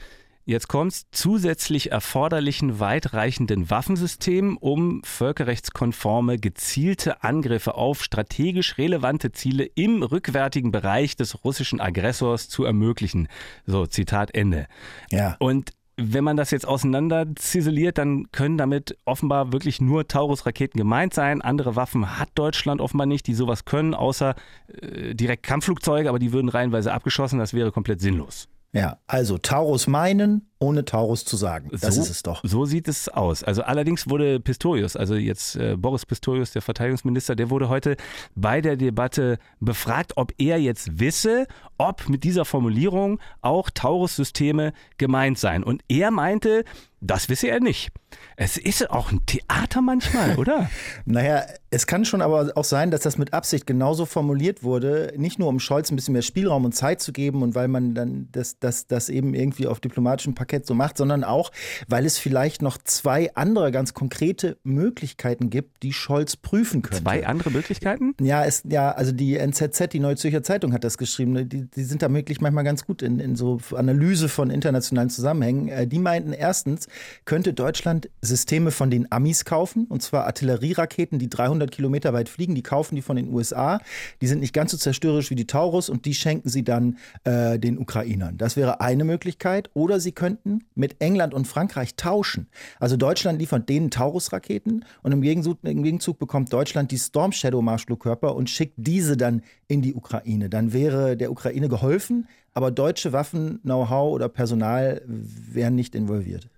Jetzt 0.45 0.67
kommt's 0.67 1.07
zusätzlich 1.11 1.93
erforderlichen 1.93 2.81
weitreichenden 2.81 3.69
Waffensystemen, 3.69 4.57
um 4.57 5.01
völkerrechtskonforme 5.05 6.37
gezielte 6.37 7.23
Angriffe 7.23 7.75
auf 7.75 8.03
strategisch 8.03 8.77
relevante 8.77 9.31
Ziele 9.31 9.63
im 9.63 10.03
rückwärtigen 10.03 10.71
Bereich 10.71 11.15
des 11.15 11.45
russischen 11.45 11.79
Aggressors 11.79 12.49
zu 12.49 12.65
ermöglichen. 12.65 13.29
So, 13.65 13.85
Zitat 13.85 14.35
Ende. 14.35 14.67
Ja. 15.11 15.37
Und 15.39 15.71
wenn 15.97 16.23
man 16.23 16.37
das 16.37 16.51
jetzt 16.51 16.67
auseinander 16.67 17.27
ziseliert, 17.35 17.97
dann 17.97 18.31
können 18.31 18.57
damit 18.57 18.97
offenbar 19.05 19.51
wirklich 19.51 19.79
nur 19.79 20.07
Taurus-Raketen 20.07 20.77
gemeint 20.77 21.13
sein. 21.13 21.41
Andere 21.41 21.75
Waffen 21.75 22.19
hat 22.19 22.29
Deutschland 22.35 22.81
offenbar 22.81 23.05
nicht, 23.05 23.27
die 23.27 23.33
sowas 23.33 23.65
können, 23.65 23.93
außer 23.93 24.35
äh, 24.81 25.13
direkt 25.13 25.43
Kampfflugzeuge, 25.43 26.09
aber 26.09 26.19
die 26.19 26.33
würden 26.33 26.49
reihenweise 26.49 26.93
abgeschossen. 26.93 27.39
Das 27.39 27.53
wäre 27.53 27.71
komplett 27.71 28.01
sinnlos. 28.01 28.47
Ja, 28.73 28.97
also 29.05 29.37
Taurus 29.37 29.85
meinen, 29.85 30.49
ohne 30.63 30.85
Taurus 30.85 31.25
zu 31.25 31.35
sagen. 31.35 31.69
Das 31.71 31.95
so, 31.95 32.01
ist 32.01 32.09
es 32.09 32.23
doch. 32.23 32.41
So 32.43 32.65
sieht 32.65 32.87
es 32.87 33.09
aus. 33.09 33.43
Also 33.43 33.63
allerdings 33.63 34.09
wurde 34.09 34.39
Pistorius, 34.39 34.95
also 34.95 35.15
jetzt 35.15 35.55
äh, 35.57 35.75
Boris 35.77 36.05
Pistorius, 36.05 36.51
der 36.51 36.61
Verteidigungsminister, 36.61 37.35
der 37.35 37.49
wurde 37.49 37.69
heute 37.69 37.97
bei 38.35 38.61
der 38.61 38.77
Debatte 38.77 39.37
befragt, 39.59 40.13
ob 40.15 40.33
er 40.37 40.59
jetzt 40.59 40.99
wisse, 40.99 41.47
ob 41.77 42.07
mit 42.07 42.23
dieser 42.23 42.45
Formulierung 42.45 43.19
auch 43.41 43.69
Taurus-Systeme 43.69 44.73
gemeint 44.97 45.37
seien. 45.37 45.63
Und 45.63 45.83
er 45.89 46.11
meinte, 46.11 46.63
das 47.03 47.27
wisse 47.27 47.49
er 47.49 47.59
nicht. 47.59 47.91
Es 48.37 48.57
ist 48.57 48.89
auch 48.89 49.11
ein 49.11 49.25
Theater 49.25 49.81
manchmal, 49.81 50.35
oder? 50.37 50.69
naja, 51.05 51.43
es 51.69 51.85
kann 51.87 52.05
schon 52.05 52.21
aber 52.21 52.51
auch 52.55 52.63
sein, 52.63 52.91
dass 52.91 53.01
das 53.01 53.17
mit 53.17 53.33
Absicht 53.33 53.67
genauso 53.67 54.05
formuliert 54.05 54.63
wurde, 54.63 55.13
nicht 55.17 55.39
nur 55.39 55.49
um 55.49 55.59
Scholz 55.59 55.91
ein 55.91 55.95
bisschen 55.95 56.13
mehr 56.13 56.21
Spielraum 56.21 56.63
und 56.63 56.73
Zeit 56.73 57.01
zu 57.01 57.11
geben 57.11 57.41
und 57.41 57.55
weil 57.55 57.67
man 57.67 57.93
dann 57.93 58.29
das, 58.31 58.59
das, 58.59 58.87
das 58.87 59.09
eben 59.09 59.33
irgendwie 59.33 59.67
auf 59.67 59.79
diplomatischem 59.79 60.35
Parkett 60.35 60.52
so 60.61 60.73
macht, 60.73 60.97
sondern 60.97 61.23
auch, 61.23 61.51
weil 61.87 62.05
es 62.05 62.17
vielleicht 62.17 62.61
noch 62.61 62.77
zwei 62.77 63.33
andere 63.35 63.71
ganz 63.71 63.93
konkrete 63.93 64.57
Möglichkeiten 64.63 65.49
gibt, 65.49 65.83
die 65.83 65.93
Scholz 65.93 66.35
prüfen 66.35 66.81
könnte. 66.81 67.03
Zwei 67.03 67.25
andere 67.25 67.51
Möglichkeiten? 67.51 68.15
Ja, 68.21 68.45
es, 68.45 68.63
ja 68.67 68.91
also 68.91 69.11
die 69.11 69.37
NZZ, 69.37 69.91
die 69.91 69.99
Neue 69.99 70.15
Zürcher 70.15 70.43
Zeitung 70.43 70.73
hat 70.73 70.83
das 70.83 70.97
geschrieben, 70.97 71.49
die, 71.49 71.65
die 71.69 71.83
sind 71.83 72.01
da 72.01 72.13
wirklich 72.13 72.41
manchmal 72.41 72.63
ganz 72.63 72.85
gut 72.85 73.01
in, 73.01 73.19
in 73.19 73.35
so 73.35 73.59
Analyse 73.75 74.29
von 74.29 74.49
internationalen 74.49 75.09
Zusammenhängen. 75.09 75.67
Äh, 75.67 75.87
die 75.87 75.99
meinten 75.99 76.33
erstens, 76.33 76.87
könnte 77.25 77.53
Deutschland 77.53 78.09
Systeme 78.21 78.71
von 78.71 78.89
den 78.89 79.11
Amis 79.11 79.45
kaufen, 79.45 79.85
und 79.89 80.01
zwar 80.01 80.25
Artillerieraketen, 80.25 81.19
die 81.19 81.29
300 81.29 81.71
Kilometer 81.71 82.13
weit 82.13 82.29
fliegen, 82.29 82.55
die 82.55 82.63
kaufen 82.63 82.95
die 82.95 83.01
von 83.01 83.15
den 83.15 83.33
USA. 83.33 83.79
Die 84.21 84.27
sind 84.27 84.39
nicht 84.39 84.53
ganz 84.53 84.71
so 84.71 84.77
zerstörerisch 84.77 85.29
wie 85.29 85.35
die 85.35 85.47
Taurus 85.47 85.89
und 85.89 86.05
die 86.05 86.13
schenken 86.13 86.49
sie 86.49 86.63
dann 86.63 86.97
äh, 87.23 87.57
den 87.59 87.77
Ukrainern. 87.77 88.37
Das 88.37 88.55
wäre 88.55 88.81
eine 88.81 89.03
Möglichkeit. 89.03 89.69
Oder 89.73 89.99
sie 89.99 90.11
könnten 90.11 90.42
mit 90.75 90.95
England 90.99 91.33
und 91.33 91.47
Frankreich 91.47 91.95
tauschen. 91.95 92.47
Also 92.79 92.97
Deutschland 92.97 93.39
liefert 93.39 93.69
denen 93.69 93.91
Taurus-Raketen 93.91 94.85
und 95.01 95.11
im 95.11 95.21
Gegenzug, 95.21 95.59
im 95.63 95.83
Gegenzug 95.83 96.19
bekommt 96.19 96.51
Deutschland 96.51 96.91
die 96.91 96.97
Storm 96.97 97.31
Shadow 97.31 97.61
Marschflugkörper 97.61 98.35
und 98.35 98.49
schickt 98.49 98.73
diese 98.77 99.17
dann 99.17 99.41
in 99.67 99.81
die 99.81 99.93
Ukraine. 99.93 100.49
Dann 100.49 100.73
wäre 100.73 101.17
der 101.17 101.31
Ukraine 101.31 101.69
geholfen, 101.69 102.27
aber 102.53 102.71
deutsche 102.71 103.13
Waffen, 103.13 103.59
Know-how 103.61 104.13
oder 104.13 104.29
Personal 104.29 105.01
wären 105.05 105.75
nicht 105.75 105.95
involviert. 105.95 106.49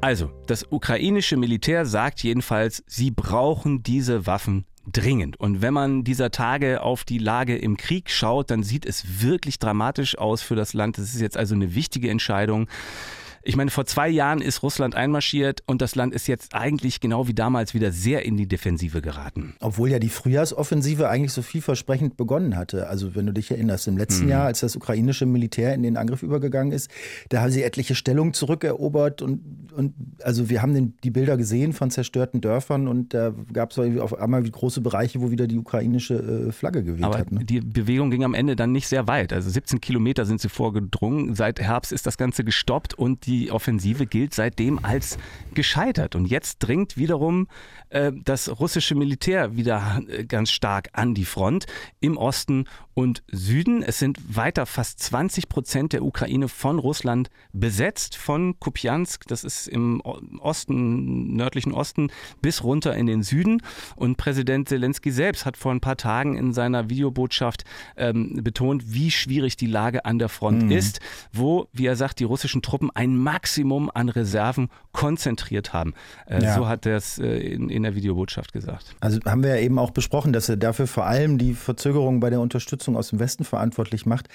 Also, 0.00 0.30
das 0.46 0.66
ukrainische 0.68 1.36
Militär 1.36 1.86
sagt 1.86 2.24
jedenfalls, 2.24 2.82
sie 2.88 3.12
brauchen 3.12 3.84
diese 3.84 4.26
Waffen 4.26 4.64
dringend. 4.90 5.38
Und 5.38 5.62
wenn 5.62 5.74
man 5.74 6.04
dieser 6.04 6.30
Tage 6.30 6.82
auf 6.82 7.04
die 7.04 7.18
Lage 7.18 7.56
im 7.56 7.76
Krieg 7.76 8.10
schaut, 8.10 8.50
dann 8.50 8.62
sieht 8.62 8.86
es 8.86 9.22
wirklich 9.22 9.58
dramatisch 9.58 10.18
aus 10.18 10.42
für 10.42 10.56
das 10.56 10.74
Land. 10.74 10.98
Das 10.98 11.14
ist 11.14 11.20
jetzt 11.20 11.36
also 11.36 11.54
eine 11.54 11.74
wichtige 11.74 12.10
Entscheidung. 12.10 12.68
Ich 13.44 13.56
meine, 13.56 13.70
vor 13.70 13.84
zwei 13.86 14.08
Jahren 14.08 14.40
ist 14.40 14.62
Russland 14.62 14.94
einmarschiert 14.94 15.62
und 15.66 15.82
das 15.82 15.96
Land 15.96 16.14
ist 16.14 16.28
jetzt 16.28 16.54
eigentlich 16.54 17.00
genau 17.00 17.26
wie 17.26 17.34
damals 17.34 17.74
wieder 17.74 17.90
sehr 17.90 18.24
in 18.24 18.36
die 18.36 18.46
Defensive 18.46 19.02
geraten. 19.02 19.54
Obwohl 19.60 19.90
ja 19.90 19.98
die 19.98 20.08
Frühjahrsoffensive 20.08 21.08
eigentlich 21.08 21.32
so 21.32 21.42
vielversprechend 21.42 22.16
begonnen 22.16 22.56
hatte. 22.56 22.88
Also 22.88 23.16
wenn 23.16 23.26
du 23.26 23.32
dich 23.32 23.50
erinnerst, 23.50 23.88
im 23.88 23.96
letzten 23.96 24.24
mhm. 24.24 24.30
Jahr, 24.30 24.46
als 24.46 24.60
das 24.60 24.76
ukrainische 24.76 25.26
Militär 25.26 25.74
in 25.74 25.82
den 25.82 25.96
Angriff 25.96 26.22
übergegangen 26.22 26.72
ist, 26.72 26.88
da 27.30 27.42
haben 27.42 27.50
sie 27.50 27.64
etliche 27.64 27.96
Stellungen 27.96 28.32
zurückerobert 28.32 29.22
und, 29.22 29.40
und 29.76 29.94
also 30.22 30.48
wir 30.48 30.62
haben 30.62 30.74
den, 30.74 30.94
die 31.02 31.10
Bilder 31.10 31.36
gesehen 31.36 31.72
von 31.72 31.90
zerstörten 31.90 32.40
Dörfern 32.40 32.86
und 32.86 33.12
da 33.12 33.34
gab 33.52 33.72
es 33.72 33.78
auf 33.78 34.18
einmal 34.20 34.42
große 34.42 34.80
Bereiche, 34.80 35.20
wo 35.20 35.32
wieder 35.32 35.48
die 35.48 35.58
ukrainische 35.58 36.48
äh, 36.48 36.52
Flagge 36.52 36.84
geweht 36.84 37.04
Aber 37.04 37.18
hat. 37.18 37.32
Ne? 37.32 37.44
Die 37.44 37.60
Bewegung 37.60 38.10
ging 38.10 38.22
am 38.22 38.34
Ende 38.34 38.54
dann 38.54 38.70
nicht 38.70 38.86
sehr 38.86 39.08
weit. 39.08 39.32
Also 39.32 39.50
17 39.50 39.80
Kilometer 39.80 40.26
sind 40.26 40.40
sie 40.40 40.48
vorgedrungen. 40.48 41.34
Seit 41.34 41.60
Herbst 41.60 41.90
ist 41.90 42.06
das 42.06 42.16
Ganze 42.16 42.44
gestoppt 42.44 42.94
und 42.94 43.26
die 43.26 43.31
Offensive 43.50 44.06
gilt 44.06 44.34
seitdem 44.34 44.84
als 44.84 45.18
gescheitert. 45.54 46.14
Und 46.14 46.26
jetzt 46.26 46.58
dringt 46.58 46.96
wiederum 46.96 47.48
äh, 47.90 48.12
das 48.24 48.60
russische 48.60 48.94
Militär 48.94 49.56
wieder 49.56 50.02
äh, 50.08 50.24
ganz 50.24 50.50
stark 50.50 50.90
an 50.92 51.14
die 51.14 51.24
Front 51.24 51.66
im 52.00 52.16
Osten 52.16 52.64
und 52.94 53.22
Süden. 53.30 53.82
Es 53.82 53.98
sind 53.98 54.18
weiter 54.36 54.66
fast 54.66 55.00
20 55.00 55.48
Prozent 55.48 55.92
der 55.92 56.04
Ukraine 56.04 56.48
von 56.48 56.78
Russland 56.78 57.30
besetzt, 57.52 58.16
von 58.16 58.58
Kupiansk, 58.58 59.26
das 59.28 59.44
ist 59.44 59.68
im 59.68 60.00
Osten, 60.00 61.34
nördlichen 61.36 61.72
Osten, 61.72 62.10
bis 62.40 62.62
runter 62.62 62.94
in 62.94 63.06
den 63.06 63.22
Süden. 63.22 63.62
Und 63.96 64.16
Präsident 64.16 64.68
Zelensky 64.68 65.10
selbst 65.10 65.46
hat 65.46 65.56
vor 65.56 65.72
ein 65.72 65.80
paar 65.80 65.96
Tagen 65.96 66.36
in 66.36 66.52
seiner 66.52 66.90
Videobotschaft 66.90 67.64
ähm, 67.96 68.40
betont, 68.42 68.92
wie 68.92 69.10
schwierig 69.10 69.56
die 69.56 69.66
Lage 69.66 70.04
an 70.04 70.18
der 70.18 70.28
Front 70.28 70.64
mhm. 70.64 70.70
ist, 70.72 71.00
wo, 71.32 71.68
wie 71.72 71.86
er 71.86 71.96
sagt, 71.96 72.20
die 72.20 72.24
russischen 72.24 72.62
Truppen 72.62 72.90
ein 72.90 73.16
Maximum 73.22 73.90
an 73.92 74.08
Reserven 74.08 74.68
konzentriert 74.92 75.72
haben. 75.72 75.94
Äh, 76.26 76.42
ja. 76.42 76.54
So 76.54 76.68
hat 76.68 76.86
er 76.86 76.96
es 76.96 77.18
äh, 77.18 77.26
in, 77.26 77.70
in 77.70 77.82
der 77.82 77.94
Videobotschaft 77.94 78.52
gesagt. 78.52 78.94
Also 79.00 79.18
haben 79.24 79.42
wir 79.42 79.56
ja 79.56 79.62
eben 79.62 79.78
auch 79.78 79.90
besprochen, 79.90 80.32
dass 80.32 80.48
er 80.48 80.56
dafür 80.56 80.86
vor 80.86 81.06
allem 81.06 81.38
die 81.38 81.54
Verzögerung 81.54 82.20
bei 82.20 82.30
der 82.30 82.40
Unterstützung 82.40 82.96
aus 82.96 83.08
dem 83.08 83.18
Westen 83.18 83.44
verantwortlich 83.44 84.06
macht. 84.06 84.28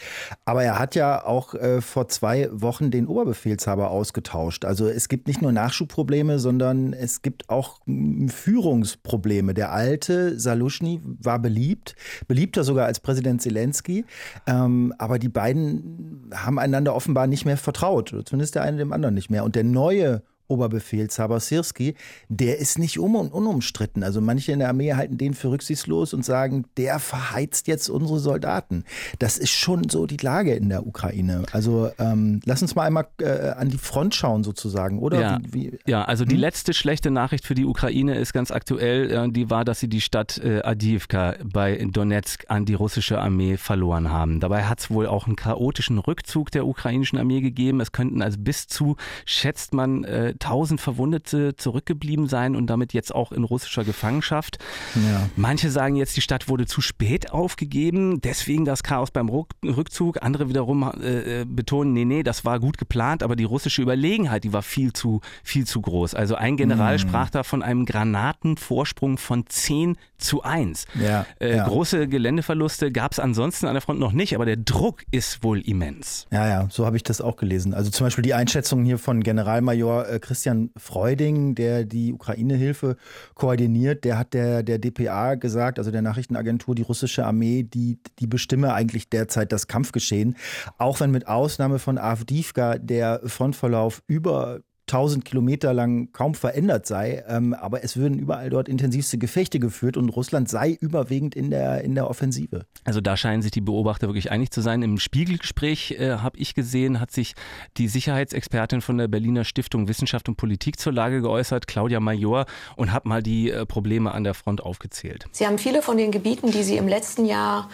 Aber 0.46 0.64
er 0.64 0.80
hat 0.80 0.96
ja 0.96 1.24
auch 1.24 1.54
äh, 1.54 1.82
vor 1.82 2.08
zwei 2.10 2.50
Wochen 2.52 2.90
den 2.90 3.08
Oberbefehlshaber 3.08 3.92
ausgetauscht. 3.92 4.66
Also 4.66 4.88
es 4.88 5.10
gibt 5.10 5.28
nicht 5.28 5.42
nur 5.42 5.52
Nachschubprobleme, 5.52 6.40
sondern 6.40 6.94
es 6.94 7.22
gibt 7.22 7.50
auch 7.50 7.80
Führungsprobleme. 7.86 9.54
Der 9.54 9.72
alte 9.72 10.40
Saluschny 10.40 11.02
war 11.04 11.40
beliebt, 11.40 11.96
beliebter 12.28 12.64
sogar 12.64 12.88
als 12.88 13.00
Präsident 13.00 13.42
Zelensky. 13.42 14.06
Ähm, 14.48 14.94
aber 14.98 15.20
die 15.20 15.30
beiden 15.30 16.32
haben 16.34 16.58
einander 16.58 16.96
offenbar 16.96 17.28
nicht 17.28 17.46
mehr 17.46 17.58
vertraut. 17.58 18.16
Zumindest 18.26 18.56
der 18.56 18.64
eine 18.64 18.77
dem 18.78 18.94
anderen 18.94 19.16
nicht 19.16 19.30
mehr. 19.30 19.44
Und 19.44 19.56
der 19.56 19.64
neue 19.64 20.24
Oberbefehlshaber 20.48 21.40
Sirski, 21.40 21.96
der 22.30 22.58
ist 22.58 22.80
nicht 22.80 23.00
um 23.00 23.16
und 23.16 23.34
unumstritten. 23.34 24.04
Also 24.04 24.22
manche 24.22 24.52
in 24.52 24.60
der 24.60 24.70
Armee 24.70 24.94
halten 24.94 25.18
den 25.18 25.34
für 25.34 25.52
rücksichtslos 25.52 26.14
und 26.14 26.24
sagen, 26.26 26.66
der 26.78 27.00
verheizt 27.00 27.68
jetzt 27.68 27.90
unsere 27.90 28.20
Soldaten. 28.20 28.84
Das 29.20 29.38
ist 29.38 29.52
schon 29.52 29.90
so 29.90 30.06
die 30.06 30.18
Lage 30.18 30.54
in 30.54 30.70
der 30.70 30.86
Ukraine. 30.88 31.44
Also 31.52 31.90
ähm, 32.00 32.42
lass 32.46 32.62
uns 32.62 32.76
mal 32.76 32.84
einmal 32.84 33.08
äh, 33.20 33.50
an 33.50 33.70
die 33.70 33.78
Front 33.78 34.16
schauen 34.16 34.44
sozusagen, 34.44 35.00
oder? 35.00 35.20
Ja, 35.20 35.40
wie, 35.52 35.72
wie, 35.72 35.80
ja 35.86 36.04
also 36.04 36.24
hm? 36.24 36.30
die 36.30 36.38
letzte 36.38 36.74
schlechte 36.74 37.12
Nachricht 37.12 37.46
für 37.46 37.56
die 37.56 37.66
Ukraine 37.66 38.16
ist 38.16 38.34
ganz 38.34 38.52
aktuell, 38.52 39.12
äh, 39.12 39.30
die 39.30 39.50
war, 39.50 39.66
dass 39.66 39.80
sie 39.80 39.90
die 39.90 40.02
Stadt 40.02 40.38
äh, 40.38 40.62
Adivka 40.62 41.36
bei 41.44 41.86
Donetsk 41.92 42.46
an 42.48 42.66
die 42.66 42.74
russische 42.74 43.20
Armee 43.20 43.58
verloren 43.58 44.12
haben. 44.12 44.40
Dabei 44.40 44.64
hat 44.66 44.80
es 44.80 44.90
wohl 44.90 45.08
auch 45.08 45.28
einen 45.28 45.36
chaotischen 45.36 45.98
Rückzug 45.98 46.52
der 46.52 46.66
ukrainischen 46.66 47.20
Armee 47.20 47.42
gegeben. 47.42 47.82
Es 47.82 47.92
könnten 47.92 48.22
also 48.22 48.38
bis 48.40 48.68
zu, 48.68 48.96
schätzt 49.26 49.74
man, 49.74 50.04
äh, 50.04 50.36
1000 50.42 50.80
Verwundete 50.82 51.56
zurückgeblieben 51.56 52.28
sein 52.28 52.56
und 52.56 52.68
damit 52.68 52.94
jetzt 52.94 53.14
auch 53.14 53.32
in 53.32 53.44
russischer 53.44 53.84
Gefangenschaft. 53.84 54.58
Ja. 54.96 55.30
Manche 55.36 55.70
sagen 55.70 55.96
jetzt, 55.96 56.16
die 56.18 56.22
Stadt 56.22 56.48
wurde 56.48 56.66
zu 56.66 56.82
spät 56.82 57.32
aufgegeben, 57.32 58.22
deswegen 58.22 58.66
das 58.66 58.84
Chaos 58.84 59.12
beim 59.12 59.30
Rückzug. 59.30 60.22
Andere 60.22 60.50
wiederum 60.50 60.84
äh, 60.84 61.42
äh, 61.42 61.46
betonen, 61.46 61.94
nee, 61.94 62.06
nee, 62.06 62.24
das 62.24 62.46
war 62.46 62.60
gut 62.60 62.78
geplant, 62.78 63.24
aber 63.24 63.36
die 63.36 63.44
russische 63.44 63.82
Überlegenheit, 63.82 64.44
die 64.44 64.54
war 64.54 64.64
viel 64.64 64.94
zu, 64.94 65.22
viel 65.44 65.66
zu 65.66 65.82
groß. 65.82 66.14
Also 66.14 66.36
ein 66.36 66.58
General 66.58 66.94
mhm. 66.94 67.00
sprach 67.00 67.30
da 67.30 67.44
von 67.44 67.62
einem 67.62 67.86
Granatenvorsprung 67.86 69.18
von 69.18 69.46
10 69.48 69.98
zu 70.18 70.44
1. 70.44 70.86
Ja, 71.02 71.26
äh, 71.40 71.58
ja. 71.58 71.68
Große 71.68 72.08
Geländeverluste 72.08 72.92
gab 72.92 73.12
es 73.12 73.20
ansonsten 73.20 73.68
an 73.68 73.74
der 73.74 73.82
Front 73.82 74.00
noch 74.00 74.12
nicht, 74.12 74.36
aber 74.36 74.46
der 74.46 74.58
Druck 74.58 75.04
ist 75.12 75.44
wohl 75.44 75.62
immens. 75.62 76.28
Ja, 76.32 76.48
ja, 76.48 76.68
so 76.70 76.86
habe 76.86 76.98
ich 76.98 77.04
das 77.04 77.22
auch 77.22 77.36
gelesen. 77.36 77.74
Also 77.74 77.92
zum 77.92 78.06
Beispiel 78.06 78.24
die 78.24 78.34
Einschätzung 78.34 78.84
hier 78.84 78.98
von 78.98 79.22
Generalmajor 79.22 80.08
äh, 80.08 80.20
Christian 80.20 80.72
Freuding, 80.78 81.56
der 81.56 81.84
die 81.84 82.14
Ukraine-Hilfe 82.14 82.98
koordiniert, 83.36 84.04
der 84.04 84.18
hat 84.18 84.34
der, 84.34 84.64
der 84.64 84.80
DPA 84.80 85.36
gesagt, 85.36 85.80
also 85.80 85.92
der 85.92 86.02
Nachrichtenagentur, 86.02 86.76
die 86.76 86.82
russische 86.82 87.26
Armee, 87.26 87.64
die, 87.64 88.00
die 88.20 88.28
bestimme 88.28 88.74
eigentlich 88.74 89.10
derzeit 89.10 89.52
das 89.52 89.68
Kampfgeschehen. 89.68 90.36
Auch 90.78 91.00
wenn 91.00 91.12
mit 91.12 91.28
Ausnahme 91.28 91.80
von 91.80 91.98
Avdivka 91.98 92.78
der 92.78 93.22
Frontverlauf 93.26 94.02
über 94.08 94.62
1000 94.88 95.26
Kilometer 95.26 95.74
lang 95.74 96.12
kaum 96.14 96.34
verändert 96.34 96.86
sei. 96.86 97.24
Ähm, 97.28 97.54
aber 97.54 97.84
es 97.84 97.98
würden 97.98 98.18
überall 98.18 98.50
dort 98.50 98.70
intensivste 98.70 99.18
Gefechte 99.18 99.60
geführt 99.60 99.98
und 99.98 100.10
Russland 100.10 100.50
sei 100.50 100.78
überwiegend 100.80 101.36
in 101.36 101.50
der, 101.50 101.84
in 101.84 101.94
der 101.94 102.10
Offensive. 102.10 102.66
Also 102.86 103.02
da 103.02 103.18
scheinen 103.18 103.42
sich 103.42 103.52
die 103.52 103.62
Beobachter 103.62 104.08
wirklich 104.08 104.32
einig 104.32 104.52
zu 104.52 104.62
sein. 104.62 104.82
Im 104.82 104.98
Spiegelgespräch 104.98 105.92
äh, 105.92 106.18
habe 106.18 106.38
ich 106.38 106.56
gesehen, 106.56 107.00
hat 107.00 107.12
sich 107.12 107.34
die 107.78 107.88
Sicherheitsexpertin 107.88 108.82
von 108.82 108.98
der 108.98 109.08
Berliner 109.08 109.44
Stiftung 109.44 109.88
Wissenschaft 109.88 110.30
und 110.30 110.38
Politik 110.38 110.80
zur 110.80 110.94
Lage 110.94 111.22
geäußert, 111.22 111.68
Claudia 111.68 112.00
Major, 112.00 112.46
und 112.76 112.94
hat 112.94 113.06
mal 113.06 113.22
die 113.22 113.52
äh, 113.52 113.66
Probleme 113.66 114.12
an 114.14 114.24
der 114.24 114.34
Front 114.34 114.64
aufgezählt. 114.64 115.26
Sie 115.32 115.46
haben 115.46 115.58
viele 115.58 115.82
von 115.82 115.98
den 115.98 116.12
Gebieten, 116.12 116.52
die 116.52 116.64
Sie 116.64 116.78
im 116.78 116.88
letzten 116.88 117.26
Jahr 117.26 117.70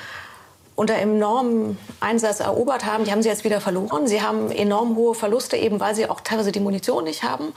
unter 0.75 0.95
enormem 0.95 1.77
Einsatz 1.99 2.39
erobert 2.39 2.85
haben, 2.85 3.03
die 3.03 3.11
haben 3.11 3.21
sie 3.21 3.29
jetzt 3.29 3.43
wieder 3.43 3.61
verloren. 3.61 4.07
Sie 4.07 4.21
haben 4.21 4.51
enorm 4.51 4.95
hohe 4.95 5.13
Verluste, 5.13 5.57
eben 5.57 5.79
weil 5.79 5.95
sie 5.95 6.09
auch 6.09 6.21
teilweise 6.21 6.51
die 6.51 6.59
Munition 6.59 7.03
nicht 7.03 7.23
haben 7.23 7.53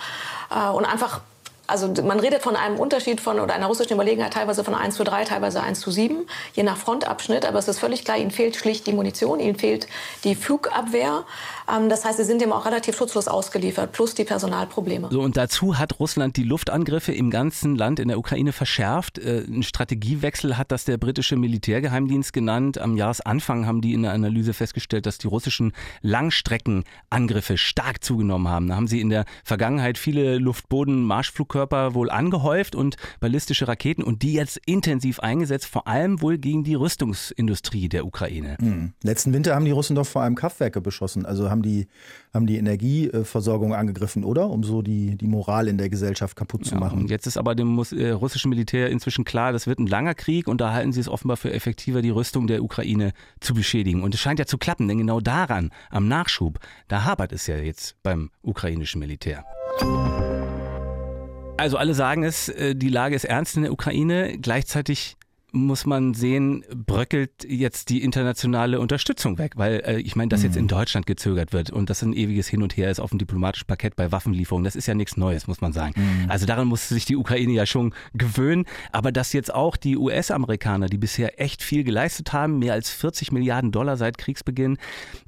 äh, 0.55 0.71
und 0.71 0.85
einfach 0.85 1.21
also 1.67 1.93
man 2.03 2.21
redet 2.21 2.43
von 2.43 2.57
einem 2.57 2.79
Unterschied 2.79 3.21
von 3.21 3.41
oder 3.41 3.55
einer 3.55 3.67
russischen 3.67 3.95
Überlegenheit 3.95 4.33
teilweise 4.33 4.65
von 4.65 4.75
1 4.75 4.95
zu 4.95 5.05
3, 5.05 5.25
teilweise 5.25 5.63
1 5.63 5.81
zu 5.81 5.91
7, 5.91 6.27
je 6.55 6.63
nach 6.63 6.77
Frontabschnitt. 6.77 7.45
Aber 7.45 7.59
es 7.59 7.69
ist 7.69 7.79
völlig 7.79 8.05
klar, 8.05 8.17
ihnen 8.17 8.31
fehlt 8.31 8.57
schlicht 8.57 8.87
die 8.87 8.93
Munition, 8.93 9.41
ihnen 9.41 9.59
fehlt 9.59 9.87
die 10.25 10.35
Flugabwehr. 10.35 11.25
Ähm, 11.71 11.89
das 11.89 12.05
heißt, 12.05 12.19
sie 12.19 12.25
sind 12.25 12.41
dem 12.41 12.53
auch 12.53 12.67
relativ 12.67 12.97
schutzlos 12.97 13.29
ausgeliefert, 13.29 13.93
plus 13.93 14.15
die 14.15 14.25
Personalprobleme. 14.25 15.09
So, 15.11 15.21
und 15.21 15.37
dazu 15.37 15.79
hat 15.79 15.99
Russland 15.99 16.37
die 16.37 16.45
Luftangriffe 16.45 17.13
im 17.13 17.31
ganzen 17.31 17.77
Land 17.77 17.99
in 17.99 18.09
der 18.09 18.19
Ukraine 18.19 18.53
verschärft. 18.53 19.19
Äh, 19.19 19.45
ein 19.47 19.63
Strategiewechsel 19.63 20.57
hat 20.57 20.73
das 20.73 20.85
der 20.85 20.99
britische 20.99 21.37
Militärgeheimdienst 21.37 22.33
genannt. 22.33 22.79
Am 22.79 22.97
Jahresanfang 22.97 23.67
haben 23.67 23.81
die 23.81 23.95
in 23.95 24.03
der 24.03 24.13
Analyse 24.13 24.55
festgestellt, 24.55 25.07
dass 25.07 25.19
die 25.19 25.27
russischen 25.27 25.73
Langstreckenangriffe 26.03 27.59
stark 27.59 28.05
zugenommen 28.05 28.49
haben. 28.49 28.69
Da 28.69 28.77
haben 28.77 28.89
sie 28.89 29.01
in 29.01 29.11
der 29.11 29.25
Vergangenheit 29.45 29.99
viele 29.99 30.39
Luftboden-Marschflugkörper 30.39 31.56
Flugkörper 31.57 31.95
wohl 31.95 32.11
angehäuft 32.11 32.75
und 32.75 32.97
ballistische 33.19 33.67
Raketen 33.67 34.03
und 34.03 34.23
die 34.23 34.35
jetzt 34.35 34.61
intensiv 34.67 35.21
eingesetzt, 35.21 35.67
vor 35.67 35.89
allem 35.89 36.21
wohl 36.21 36.37
gegen 36.37 36.65
die 36.65 36.75
Rüstungsindustrie 36.75 37.89
der 37.89 38.05
Ukraine. 38.05 38.59
Mhm. 38.61 38.93
Letzten 39.03 39.33
Winter 39.33 39.55
haben 39.55 39.65
die 39.65 39.71
Russen 39.71 39.97
doch 39.97 40.07
vor 40.07 40.23
allem 40.23 40.35
Kraftwerke 40.35 40.83
beschossen, 40.83 41.25
also 41.25 41.49
haben 41.49 41.63
die, 41.63 41.87
haben 42.35 42.47
die 42.47 42.59
Energieversorgung 42.59 43.75
angegriffen, 43.75 44.23
oder? 44.23 44.51
Um 44.51 44.65
so 44.65 44.83
die, 44.83 45.17
die 45.17 45.27
Moral 45.27 45.69
in 45.69 45.79
der 45.79 45.89
Gesellschaft 45.89 46.37
kaputt 46.37 46.67
zu 46.67 46.75
ja, 46.75 46.81
machen. 46.81 47.07
jetzt 47.07 47.27
ist 47.27 47.39
aber 47.39 47.55
dem 47.55 47.83
äh, 47.93 48.11
russischen 48.11 48.51
Militär 48.51 48.91
inzwischen 48.91 49.25
klar, 49.25 49.53
das 49.53 49.67
wird 49.67 49.79
ein 49.79 49.87
langer 49.87 50.15
Krieg 50.15 50.49
und 50.49 50.61
da 50.61 50.73
halten 50.73 50.93
sie 50.93 51.01
es 51.01 51.09
offenbar 51.09 51.39
für 51.39 51.53
effektiver, 51.53 52.03
die 52.03 52.11
Rüstung 52.11 52.47
der 52.47 52.63
Ukraine 52.63 53.13
zu 53.41 53.55
beschädigen. 53.55 54.03
Und 54.03 54.15
es 54.15 54.21
scheint 54.21 54.39
ja 54.39 54.47
zu 54.47 54.59
klappen, 54.59 54.89
denn 54.89 54.99
genau 54.99 55.21
daran, 55.21 55.71
am 55.89 56.07
Nachschub, 56.07 56.59
da 56.89 57.05
hapert 57.05 57.33
es 57.33 57.47
ja 57.47 57.57
jetzt 57.57 57.97
beim 58.03 58.31
ukrainischen 58.43 58.99
Militär. 58.99 59.45
Also 61.59 61.79
alle 61.79 61.95
sagen 61.95 62.23
es, 62.23 62.49
äh, 62.49 62.75
die 62.75 62.91
Lage 62.91 63.17
ist 63.17 63.25
ernst 63.25 63.57
in 63.57 63.63
der 63.63 63.73
Ukraine. 63.73 64.39
Gleichzeitig 64.39 65.17
muss 65.53 65.87
man 65.87 66.13
sehen, 66.13 66.65
bröckelt 66.75 67.45
jetzt 67.49 67.89
die 67.89 68.03
internationale 68.03 68.79
Unterstützung 68.79 69.39
weg, 69.39 69.53
weil 69.57 69.81
äh, 69.87 69.99
ich 70.01 70.15
meine, 70.15 70.29
dass 70.29 70.43
jetzt 70.43 70.57
in 70.57 70.65
mhm. 70.65 70.69
Deutschland 70.69 71.07
gezögert 71.07 71.53
wird 71.53 71.71
und 71.71 71.89
das 71.89 72.03
ein 72.03 72.13
ewiges 72.13 72.47
Hin 72.49 72.63
und 72.63 72.77
Her 72.77 72.91
ist 72.91 73.01
auf 73.01 73.11
dem 73.11 73.19
diplomatischen 73.19 73.67
Parkett 73.67 73.97
bei 73.97 74.13
Waffenlieferungen, 74.13 74.65
das 74.65 74.77
ist 74.77 74.87
ja 74.87 74.95
nichts 74.95 75.17
Neues, 75.17 75.47
muss 75.47 75.63
man 75.63 75.73
sagen. 75.73 75.95
Mhm. 75.97 76.31
Also 76.31 76.45
daran 76.45 76.69
musste 76.69 76.93
sich 76.93 77.07
die 77.07 77.17
Ukraine 77.17 77.53
ja 77.53 77.65
schon 77.65 77.95
gewöhnen, 78.13 78.67
aber 78.93 79.13
dass 79.13 79.33
jetzt 79.33 79.55
auch 79.55 79.77
die 79.77 79.97
US-Amerikaner, 79.97 80.87
die 80.87 80.99
bisher 80.99 81.41
echt 81.41 81.63
viel 81.63 81.85
geleistet 81.85 82.35
haben, 82.35 82.59
mehr 82.59 82.75
als 82.75 82.91
40 82.91 83.33
Milliarden 83.33 83.73
Dollar 83.73 83.97
seit 83.97 84.19
Kriegsbeginn, 84.19 84.77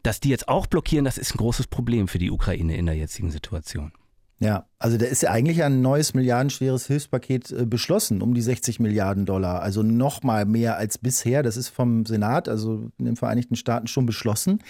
dass 0.03 0.21
die 0.21 0.29
jetzt 0.29 0.49
auch 0.49 0.67
blockieren, 0.67 1.07
das 1.07 1.17
ist 1.17 1.35
ein 1.35 1.39
großes 1.39 1.69
Problem 1.69 2.07
für 2.07 2.19
die 2.19 2.31
Ukraine 2.31 2.77
in 2.77 2.85
der 2.85 2.97
jetzigen 2.97 3.31
Situation. 3.31 3.93
Ja, 4.41 4.67
Also 4.81 4.97
da 4.97 5.07
ist 5.07 5.23
ja 5.23 5.31
eigentlich 5.33 5.65
ein 5.65 5.81
neues 5.81 6.15
milliardenschweres 6.15 6.87
Hilfspaket 6.87 7.51
äh, 7.51 7.67
beschlossen, 7.67 8.23
um 8.23 8.33
die 8.33 8.41
60 8.41 8.79
Milliarden 8.79 9.27
Dollar. 9.27 9.61
Also 9.61 9.83
noch 9.83 10.23
mal 10.23 10.45
mehr 10.45 10.77
als 10.77 10.99
bisher. 10.99 11.43
Das 11.43 11.57
ist 11.57 11.69
vom 11.69 12.07
Senat, 12.07 12.49
also 12.49 12.89
in 12.97 13.07
den 13.07 13.17
Vereinigten 13.17 13.57
Staaten 13.57 13.89
schon 13.89 14.07
beschlossen. 14.07 14.61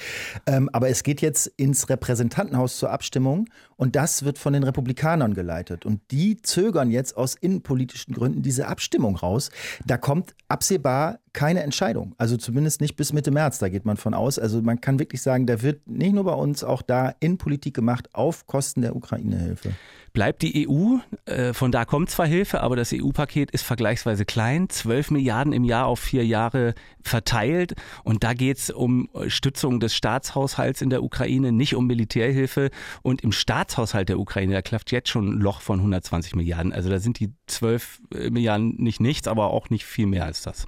Ähm, 0.46 0.70
aber 0.72 0.88
es 0.88 1.02
geht 1.02 1.20
jetzt 1.20 1.46
ins 1.56 1.90
Repräsentantenhaus 1.90 2.78
zur 2.78 2.90
Abstimmung 2.90 3.50
und 3.76 3.96
das 3.96 4.24
wird 4.24 4.38
von 4.38 4.54
den 4.54 4.62
Republikanern 4.62 5.34
geleitet. 5.34 5.84
Und 5.84 6.00
die 6.10 6.40
zögern 6.40 6.90
jetzt 6.90 7.14
aus 7.14 7.34
innenpolitischen 7.34 8.14
Gründen 8.14 8.42
diese 8.42 8.66
Abstimmung 8.66 9.14
raus. 9.14 9.50
Da 9.84 9.98
kommt 9.98 10.34
absehbar 10.48 11.18
keine 11.34 11.62
Entscheidung. 11.62 12.14
Also 12.16 12.38
zumindest 12.38 12.80
nicht 12.80 12.96
bis 12.96 13.12
Mitte 13.12 13.30
März, 13.30 13.58
da 13.58 13.68
geht 13.68 13.84
man 13.84 13.98
von 13.98 14.14
aus. 14.14 14.38
Also 14.38 14.62
man 14.62 14.80
kann 14.80 14.98
wirklich 14.98 15.20
sagen, 15.20 15.46
da 15.46 15.60
wird 15.60 15.86
nicht 15.86 16.14
nur 16.14 16.24
bei 16.24 16.32
uns 16.32 16.64
auch 16.64 16.80
da 16.80 17.14
Innenpolitik 17.20 17.74
gemacht 17.74 18.08
auf 18.14 18.46
Kosten 18.46 18.80
der 18.80 18.96
Ukraine-Hilfe 18.96 19.74
bleibt 20.18 20.42
die 20.42 20.68
EU. 20.68 20.96
Äh, 21.26 21.52
von 21.52 21.70
da 21.70 21.84
kommt 21.84 22.10
zwar 22.10 22.26
Hilfe, 22.26 22.60
aber 22.60 22.74
das 22.74 22.92
EU-Paket 22.92 23.52
ist 23.52 23.62
vergleichsweise 23.62 24.24
klein. 24.24 24.68
12 24.68 25.12
Milliarden 25.12 25.52
im 25.52 25.62
Jahr 25.62 25.86
auf 25.86 26.00
vier 26.00 26.26
Jahre 26.26 26.74
verteilt. 27.02 27.76
Und 28.02 28.24
da 28.24 28.34
geht 28.34 28.56
es 28.56 28.70
um 28.70 29.08
Stützung 29.28 29.78
des 29.78 29.94
Staatshaushalts 29.94 30.82
in 30.82 30.90
der 30.90 31.04
Ukraine, 31.04 31.52
nicht 31.52 31.76
um 31.76 31.86
Militärhilfe. 31.86 32.70
Und 33.02 33.22
im 33.22 33.30
Staatshaushalt 33.30 34.08
der 34.08 34.18
Ukraine, 34.18 34.54
da 34.54 34.60
klafft 34.60 34.90
jetzt 34.90 35.08
schon 35.08 35.28
ein 35.28 35.40
Loch 35.40 35.60
von 35.60 35.78
120 35.78 36.34
Milliarden. 36.34 36.72
Also 36.72 36.90
da 36.90 36.98
sind 36.98 37.20
die 37.20 37.32
12 37.46 38.00
äh, 38.12 38.30
Milliarden 38.30 38.74
nicht 38.76 38.98
nichts, 38.98 39.28
aber 39.28 39.52
auch 39.52 39.70
nicht 39.70 39.84
viel 39.84 40.06
mehr 40.06 40.24
als 40.24 40.42
das. 40.42 40.66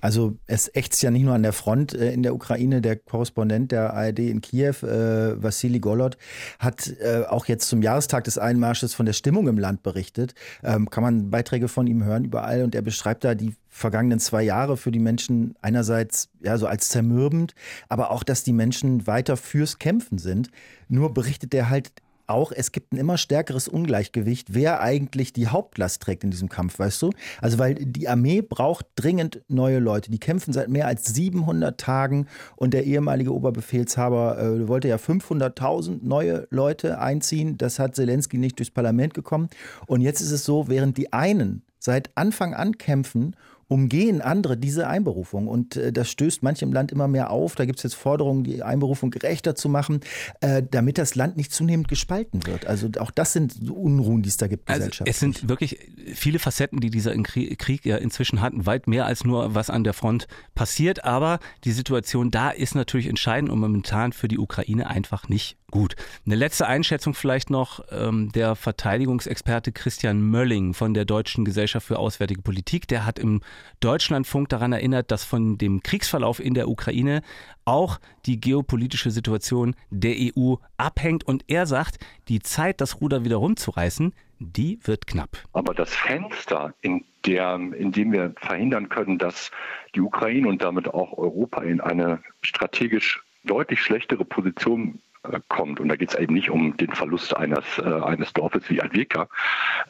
Also 0.00 0.36
es 0.46 0.70
ächzt 0.74 1.02
ja 1.02 1.10
nicht 1.10 1.24
nur 1.24 1.34
an 1.34 1.42
der 1.42 1.52
Front 1.52 1.94
äh, 1.94 2.12
in 2.12 2.22
der 2.22 2.34
Ukraine. 2.34 2.80
Der 2.80 2.96
Korrespondent 2.96 3.72
der 3.72 3.94
ARD 3.94 4.20
in 4.20 4.40
Kiew, 4.40 4.86
äh, 4.86 5.42
Vassili 5.42 5.80
Golod, 5.80 6.16
hat 6.58 6.92
äh, 7.00 7.24
auch 7.28 7.46
jetzt 7.46 7.68
zum 7.68 7.82
Jahrestag 7.82 8.24
des 8.24 8.38
Einmarsches 8.38 8.94
von 8.94 9.06
der 9.06 9.12
Stimmung 9.12 9.48
im 9.48 9.58
Land 9.58 9.82
berichtet. 9.82 10.34
Ähm, 10.62 10.90
kann 10.90 11.02
man 11.02 11.30
Beiträge 11.30 11.68
von 11.68 11.86
ihm 11.86 12.04
hören 12.04 12.24
überall 12.24 12.62
und 12.62 12.74
er 12.74 12.82
beschreibt 12.82 13.24
da 13.24 13.34
die 13.34 13.54
vergangenen 13.68 14.18
zwei 14.18 14.42
Jahre 14.42 14.76
für 14.76 14.90
die 14.90 14.98
Menschen 14.98 15.54
einerseits 15.62 16.30
ja 16.40 16.58
so 16.58 16.66
als 16.66 16.88
zermürbend, 16.88 17.54
aber 17.88 18.10
auch, 18.10 18.22
dass 18.22 18.42
die 18.42 18.52
Menschen 18.52 19.06
weiter 19.06 19.36
fürs 19.36 19.78
Kämpfen 19.78 20.18
sind. 20.18 20.50
Nur 20.88 21.12
berichtet 21.12 21.54
er 21.54 21.70
halt 21.70 21.92
auch, 22.28 22.52
es 22.52 22.72
gibt 22.72 22.92
ein 22.92 22.96
immer 22.96 23.18
stärkeres 23.18 23.68
Ungleichgewicht, 23.68 24.54
wer 24.54 24.80
eigentlich 24.80 25.32
die 25.32 25.48
Hauptlast 25.48 26.02
trägt 26.02 26.24
in 26.24 26.30
diesem 26.30 26.48
Kampf, 26.48 26.78
weißt 26.78 27.02
du? 27.02 27.10
Also, 27.40 27.58
weil 27.58 27.74
die 27.74 28.08
Armee 28.08 28.42
braucht 28.42 28.86
dringend 28.96 29.42
neue 29.48 29.78
Leute. 29.78 30.10
Die 30.10 30.18
kämpfen 30.18 30.52
seit 30.52 30.68
mehr 30.68 30.86
als 30.86 31.06
700 31.14 31.78
Tagen 31.78 32.26
und 32.56 32.74
der 32.74 32.84
ehemalige 32.84 33.34
Oberbefehlshaber 33.34 34.38
äh, 34.38 34.68
wollte 34.68 34.88
ja 34.88 34.96
500.000 34.96 36.00
neue 36.02 36.46
Leute 36.50 37.00
einziehen. 37.00 37.58
Das 37.58 37.78
hat 37.78 37.96
Zelensky 37.96 38.38
nicht 38.38 38.58
durchs 38.58 38.70
Parlament 38.70 39.14
gekommen. 39.14 39.48
Und 39.86 40.00
jetzt 40.00 40.20
ist 40.20 40.32
es 40.32 40.44
so, 40.44 40.68
während 40.68 40.96
die 40.96 41.12
einen 41.12 41.62
seit 41.78 42.10
Anfang 42.16 42.54
an 42.54 42.76
kämpfen 42.76 43.34
umgehen 43.68 44.22
andere 44.22 44.56
diese 44.56 44.88
Einberufung. 44.88 45.46
Und 45.46 45.76
äh, 45.76 45.92
das 45.92 46.10
stößt 46.10 46.42
manchem 46.42 46.72
Land 46.72 46.90
immer 46.90 47.06
mehr 47.06 47.30
auf. 47.30 47.54
Da 47.54 47.66
gibt 47.66 47.78
es 47.78 47.82
jetzt 47.82 47.94
Forderungen, 47.94 48.42
die 48.42 48.62
Einberufung 48.62 49.10
gerechter 49.10 49.54
zu 49.54 49.68
machen, 49.68 50.00
äh, 50.40 50.62
damit 50.68 50.98
das 50.98 51.14
Land 51.14 51.36
nicht 51.36 51.52
zunehmend 51.52 51.88
gespalten 51.88 52.46
wird. 52.46 52.66
Also 52.66 52.88
auch 52.98 53.10
das 53.10 53.34
sind 53.34 53.70
Unruhen, 53.70 54.22
die 54.22 54.30
es 54.30 54.38
da 54.38 54.46
gibt 54.46 54.68
also 54.68 54.88
Es 55.04 55.20
sind 55.20 55.48
wirklich 55.48 55.78
viele 56.14 56.38
Facetten, 56.38 56.80
die 56.80 56.90
dieser 56.90 57.14
Krieg 57.22 57.84
ja 57.84 57.98
inzwischen 57.98 58.40
hat, 58.40 58.54
weit 58.56 58.86
mehr 58.86 59.04
als 59.04 59.24
nur, 59.24 59.54
was 59.54 59.68
an 59.70 59.84
der 59.84 59.92
Front 59.92 60.26
passiert. 60.54 61.04
Aber 61.04 61.38
die 61.64 61.72
Situation 61.72 62.30
da 62.30 62.50
ist 62.50 62.74
natürlich 62.74 63.06
entscheidend 63.06 63.50
und 63.50 63.60
momentan 63.60 64.12
für 64.12 64.28
die 64.28 64.38
Ukraine 64.38 64.88
einfach 64.88 65.28
nicht 65.28 65.58
Gut. 65.70 65.96
Eine 66.24 66.34
letzte 66.34 66.66
Einschätzung 66.66 67.12
vielleicht 67.12 67.50
noch. 67.50 67.80
Ähm, 67.90 68.32
der 68.32 68.56
Verteidigungsexperte 68.56 69.70
Christian 69.70 70.22
Mölling 70.22 70.72
von 70.72 70.94
der 70.94 71.04
Deutschen 71.04 71.44
Gesellschaft 71.44 71.86
für 71.86 71.98
Auswärtige 71.98 72.40
Politik, 72.40 72.88
der 72.88 73.04
hat 73.04 73.18
im 73.18 73.42
Deutschlandfunk 73.80 74.48
daran 74.48 74.72
erinnert, 74.72 75.10
dass 75.10 75.24
von 75.24 75.58
dem 75.58 75.82
Kriegsverlauf 75.82 76.40
in 76.40 76.54
der 76.54 76.68
Ukraine 76.68 77.22
auch 77.64 77.98
die 78.26 78.40
geopolitische 78.40 79.10
Situation 79.10 79.74
der 79.90 80.16
EU 80.18 80.56
abhängt. 80.76 81.24
Und 81.24 81.44
er 81.48 81.66
sagt, 81.66 81.98
die 82.28 82.40
Zeit, 82.40 82.80
das 82.80 83.00
Ruder 83.00 83.24
wieder 83.24 83.36
rumzureißen, 83.36 84.14
die 84.38 84.78
wird 84.84 85.06
knapp. 85.06 85.30
Aber 85.52 85.74
das 85.74 85.94
Fenster, 85.94 86.74
in, 86.80 87.04
der, 87.26 87.54
in 87.54 87.92
dem 87.92 88.12
wir 88.12 88.34
verhindern 88.40 88.88
können, 88.88 89.18
dass 89.18 89.50
die 89.94 90.00
Ukraine 90.00 90.48
und 90.48 90.62
damit 90.62 90.88
auch 90.88 91.16
Europa 91.16 91.62
in 91.62 91.80
eine 91.80 92.22
strategisch 92.42 93.22
deutlich 93.44 93.80
schlechtere 93.82 94.24
Position 94.24 95.00
äh, 95.24 95.40
kommt. 95.48 95.80
Und 95.80 95.88
da 95.88 95.96
geht 95.96 96.10
es 96.10 96.14
eben 96.14 96.34
nicht 96.34 96.50
um 96.50 96.76
den 96.76 96.92
Verlust 96.92 97.36
eines, 97.36 97.64
äh, 97.78 97.82
eines 97.82 98.32
Dorfes 98.32 98.68
wie 98.68 98.80
Advika. 98.80 99.28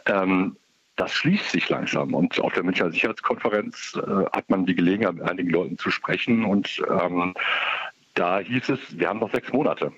Ähm, 0.07 0.57
das 0.99 1.13
schließt 1.13 1.53
sich 1.53 1.69
langsam. 1.69 2.13
Und 2.13 2.39
auf 2.41 2.53
der 2.53 2.65
Münchner 2.65 2.91
Sicherheitskonferenz 2.91 3.97
äh, 3.97 4.25
hat 4.33 4.51
man 4.51 4.67
die 4.67 4.75
Gelegenheit, 4.75 5.15
mit 5.15 5.23
einigen 5.23 5.51
Leuten 5.51 5.79
zu 5.79 5.91
sprechen. 5.91 6.45
Und 6.45 6.83
ähm, 6.91 7.35
da 8.15 8.41
hieß 8.41 8.69
es, 8.71 8.99
wir 8.99 9.09
haben 9.09 9.21
noch 9.21 9.31
sechs 9.31 9.53
Monate, 9.53 9.93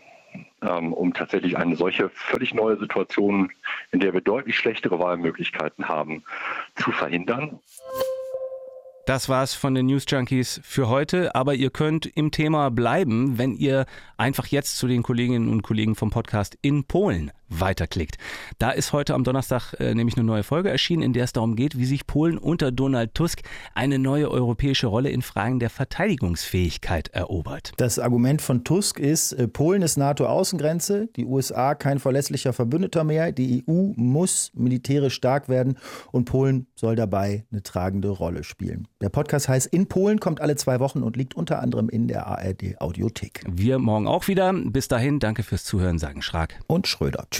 ähm, 0.62 0.92
um 0.92 1.14
tatsächlich 1.14 1.56
eine 1.56 1.74
solche 1.74 2.10
völlig 2.10 2.52
neue 2.54 2.78
Situation, 2.78 3.50
in 3.92 4.00
der 4.00 4.12
wir 4.12 4.20
deutlich 4.20 4.58
schlechtere 4.58 4.98
Wahlmöglichkeiten 4.98 5.88
haben, 5.88 6.22
zu 6.76 6.92
verhindern. 6.92 7.58
Das 9.06 9.30
war's 9.30 9.54
von 9.54 9.74
den 9.74 9.86
News 9.86 10.04
Junkies 10.06 10.60
für 10.62 10.88
heute, 10.88 11.34
aber 11.34 11.54
ihr 11.54 11.70
könnt 11.70 12.04
im 12.04 12.30
Thema 12.30 12.70
bleiben, 12.70 13.38
wenn 13.38 13.54
ihr 13.54 13.86
einfach 14.18 14.46
jetzt 14.46 14.76
zu 14.76 14.86
den 14.86 15.02
Kolleginnen 15.02 15.48
und 15.48 15.62
Kollegen 15.62 15.94
vom 15.94 16.10
Podcast 16.10 16.58
in 16.60 16.84
Polen 16.84 17.32
weiterklickt. 17.50 18.16
Da 18.58 18.70
ist 18.70 18.92
heute 18.92 19.14
am 19.14 19.24
Donnerstag 19.24 19.74
äh, 19.78 19.94
nämlich 19.94 20.16
eine 20.16 20.24
neue 20.24 20.42
Folge 20.42 20.70
erschienen, 20.70 21.02
in 21.02 21.12
der 21.12 21.24
es 21.24 21.32
darum 21.32 21.56
geht, 21.56 21.76
wie 21.76 21.84
sich 21.84 22.06
Polen 22.06 22.38
unter 22.38 22.72
Donald 22.72 23.14
Tusk 23.14 23.42
eine 23.74 23.98
neue 23.98 24.30
europäische 24.30 24.86
Rolle 24.86 25.10
in 25.10 25.22
Fragen 25.22 25.58
der 25.58 25.70
Verteidigungsfähigkeit 25.70 27.08
erobert. 27.08 27.72
Das 27.76 27.98
Argument 27.98 28.40
von 28.40 28.64
Tusk 28.64 28.98
ist, 28.98 29.32
äh, 29.32 29.48
Polen 29.48 29.82
ist 29.82 29.96
NATO-Außengrenze, 29.96 31.08
die 31.16 31.24
USA 31.24 31.74
kein 31.74 31.98
verlässlicher 31.98 32.52
Verbündeter 32.52 33.04
mehr, 33.04 33.32
die 33.32 33.64
EU 33.68 33.92
muss 33.96 34.52
militärisch 34.54 35.14
stark 35.14 35.48
werden 35.48 35.76
und 36.12 36.24
Polen 36.24 36.68
soll 36.76 36.96
dabei 36.96 37.44
eine 37.50 37.62
tragende 37.62 38.08
Rolle 38.08 38.44
spielen. 38.44 38.86
Der 39.00 39.08
Podcast 39.08 39.48
heißt 39.48 39.66
In 39.66 39.88
Polen, 39.88 40.20
kommt 40.20 40.40
alle 40.40 40.56
zwei 40.56 40.80
Wochen 40.80 41.02
und 41.02 41.16
liegt 41.16 41.34
unter 41.34 41.60
anderem 41.60 41.88
in 41.88 42.06
der 42.06 42.26
ARD 42.26 42.80
Audiothek. 42.80 43.42
Wir 43.50 43.78
morgen 43.78 44.06
auch 44.06 44.28
wieder. 44.28 44.52
Bis 44.52 44.88
dahin, 44.88 45.18
danke 45.18 45.42
fürs 45.42 45.64
Zuhören, 45.64 45.98
sagen 45.98 46.22
Schrag 46.22 46.60
und 46.66 46.86
Schröder. 46.86 47.26
Tschüss. 47.30 47.39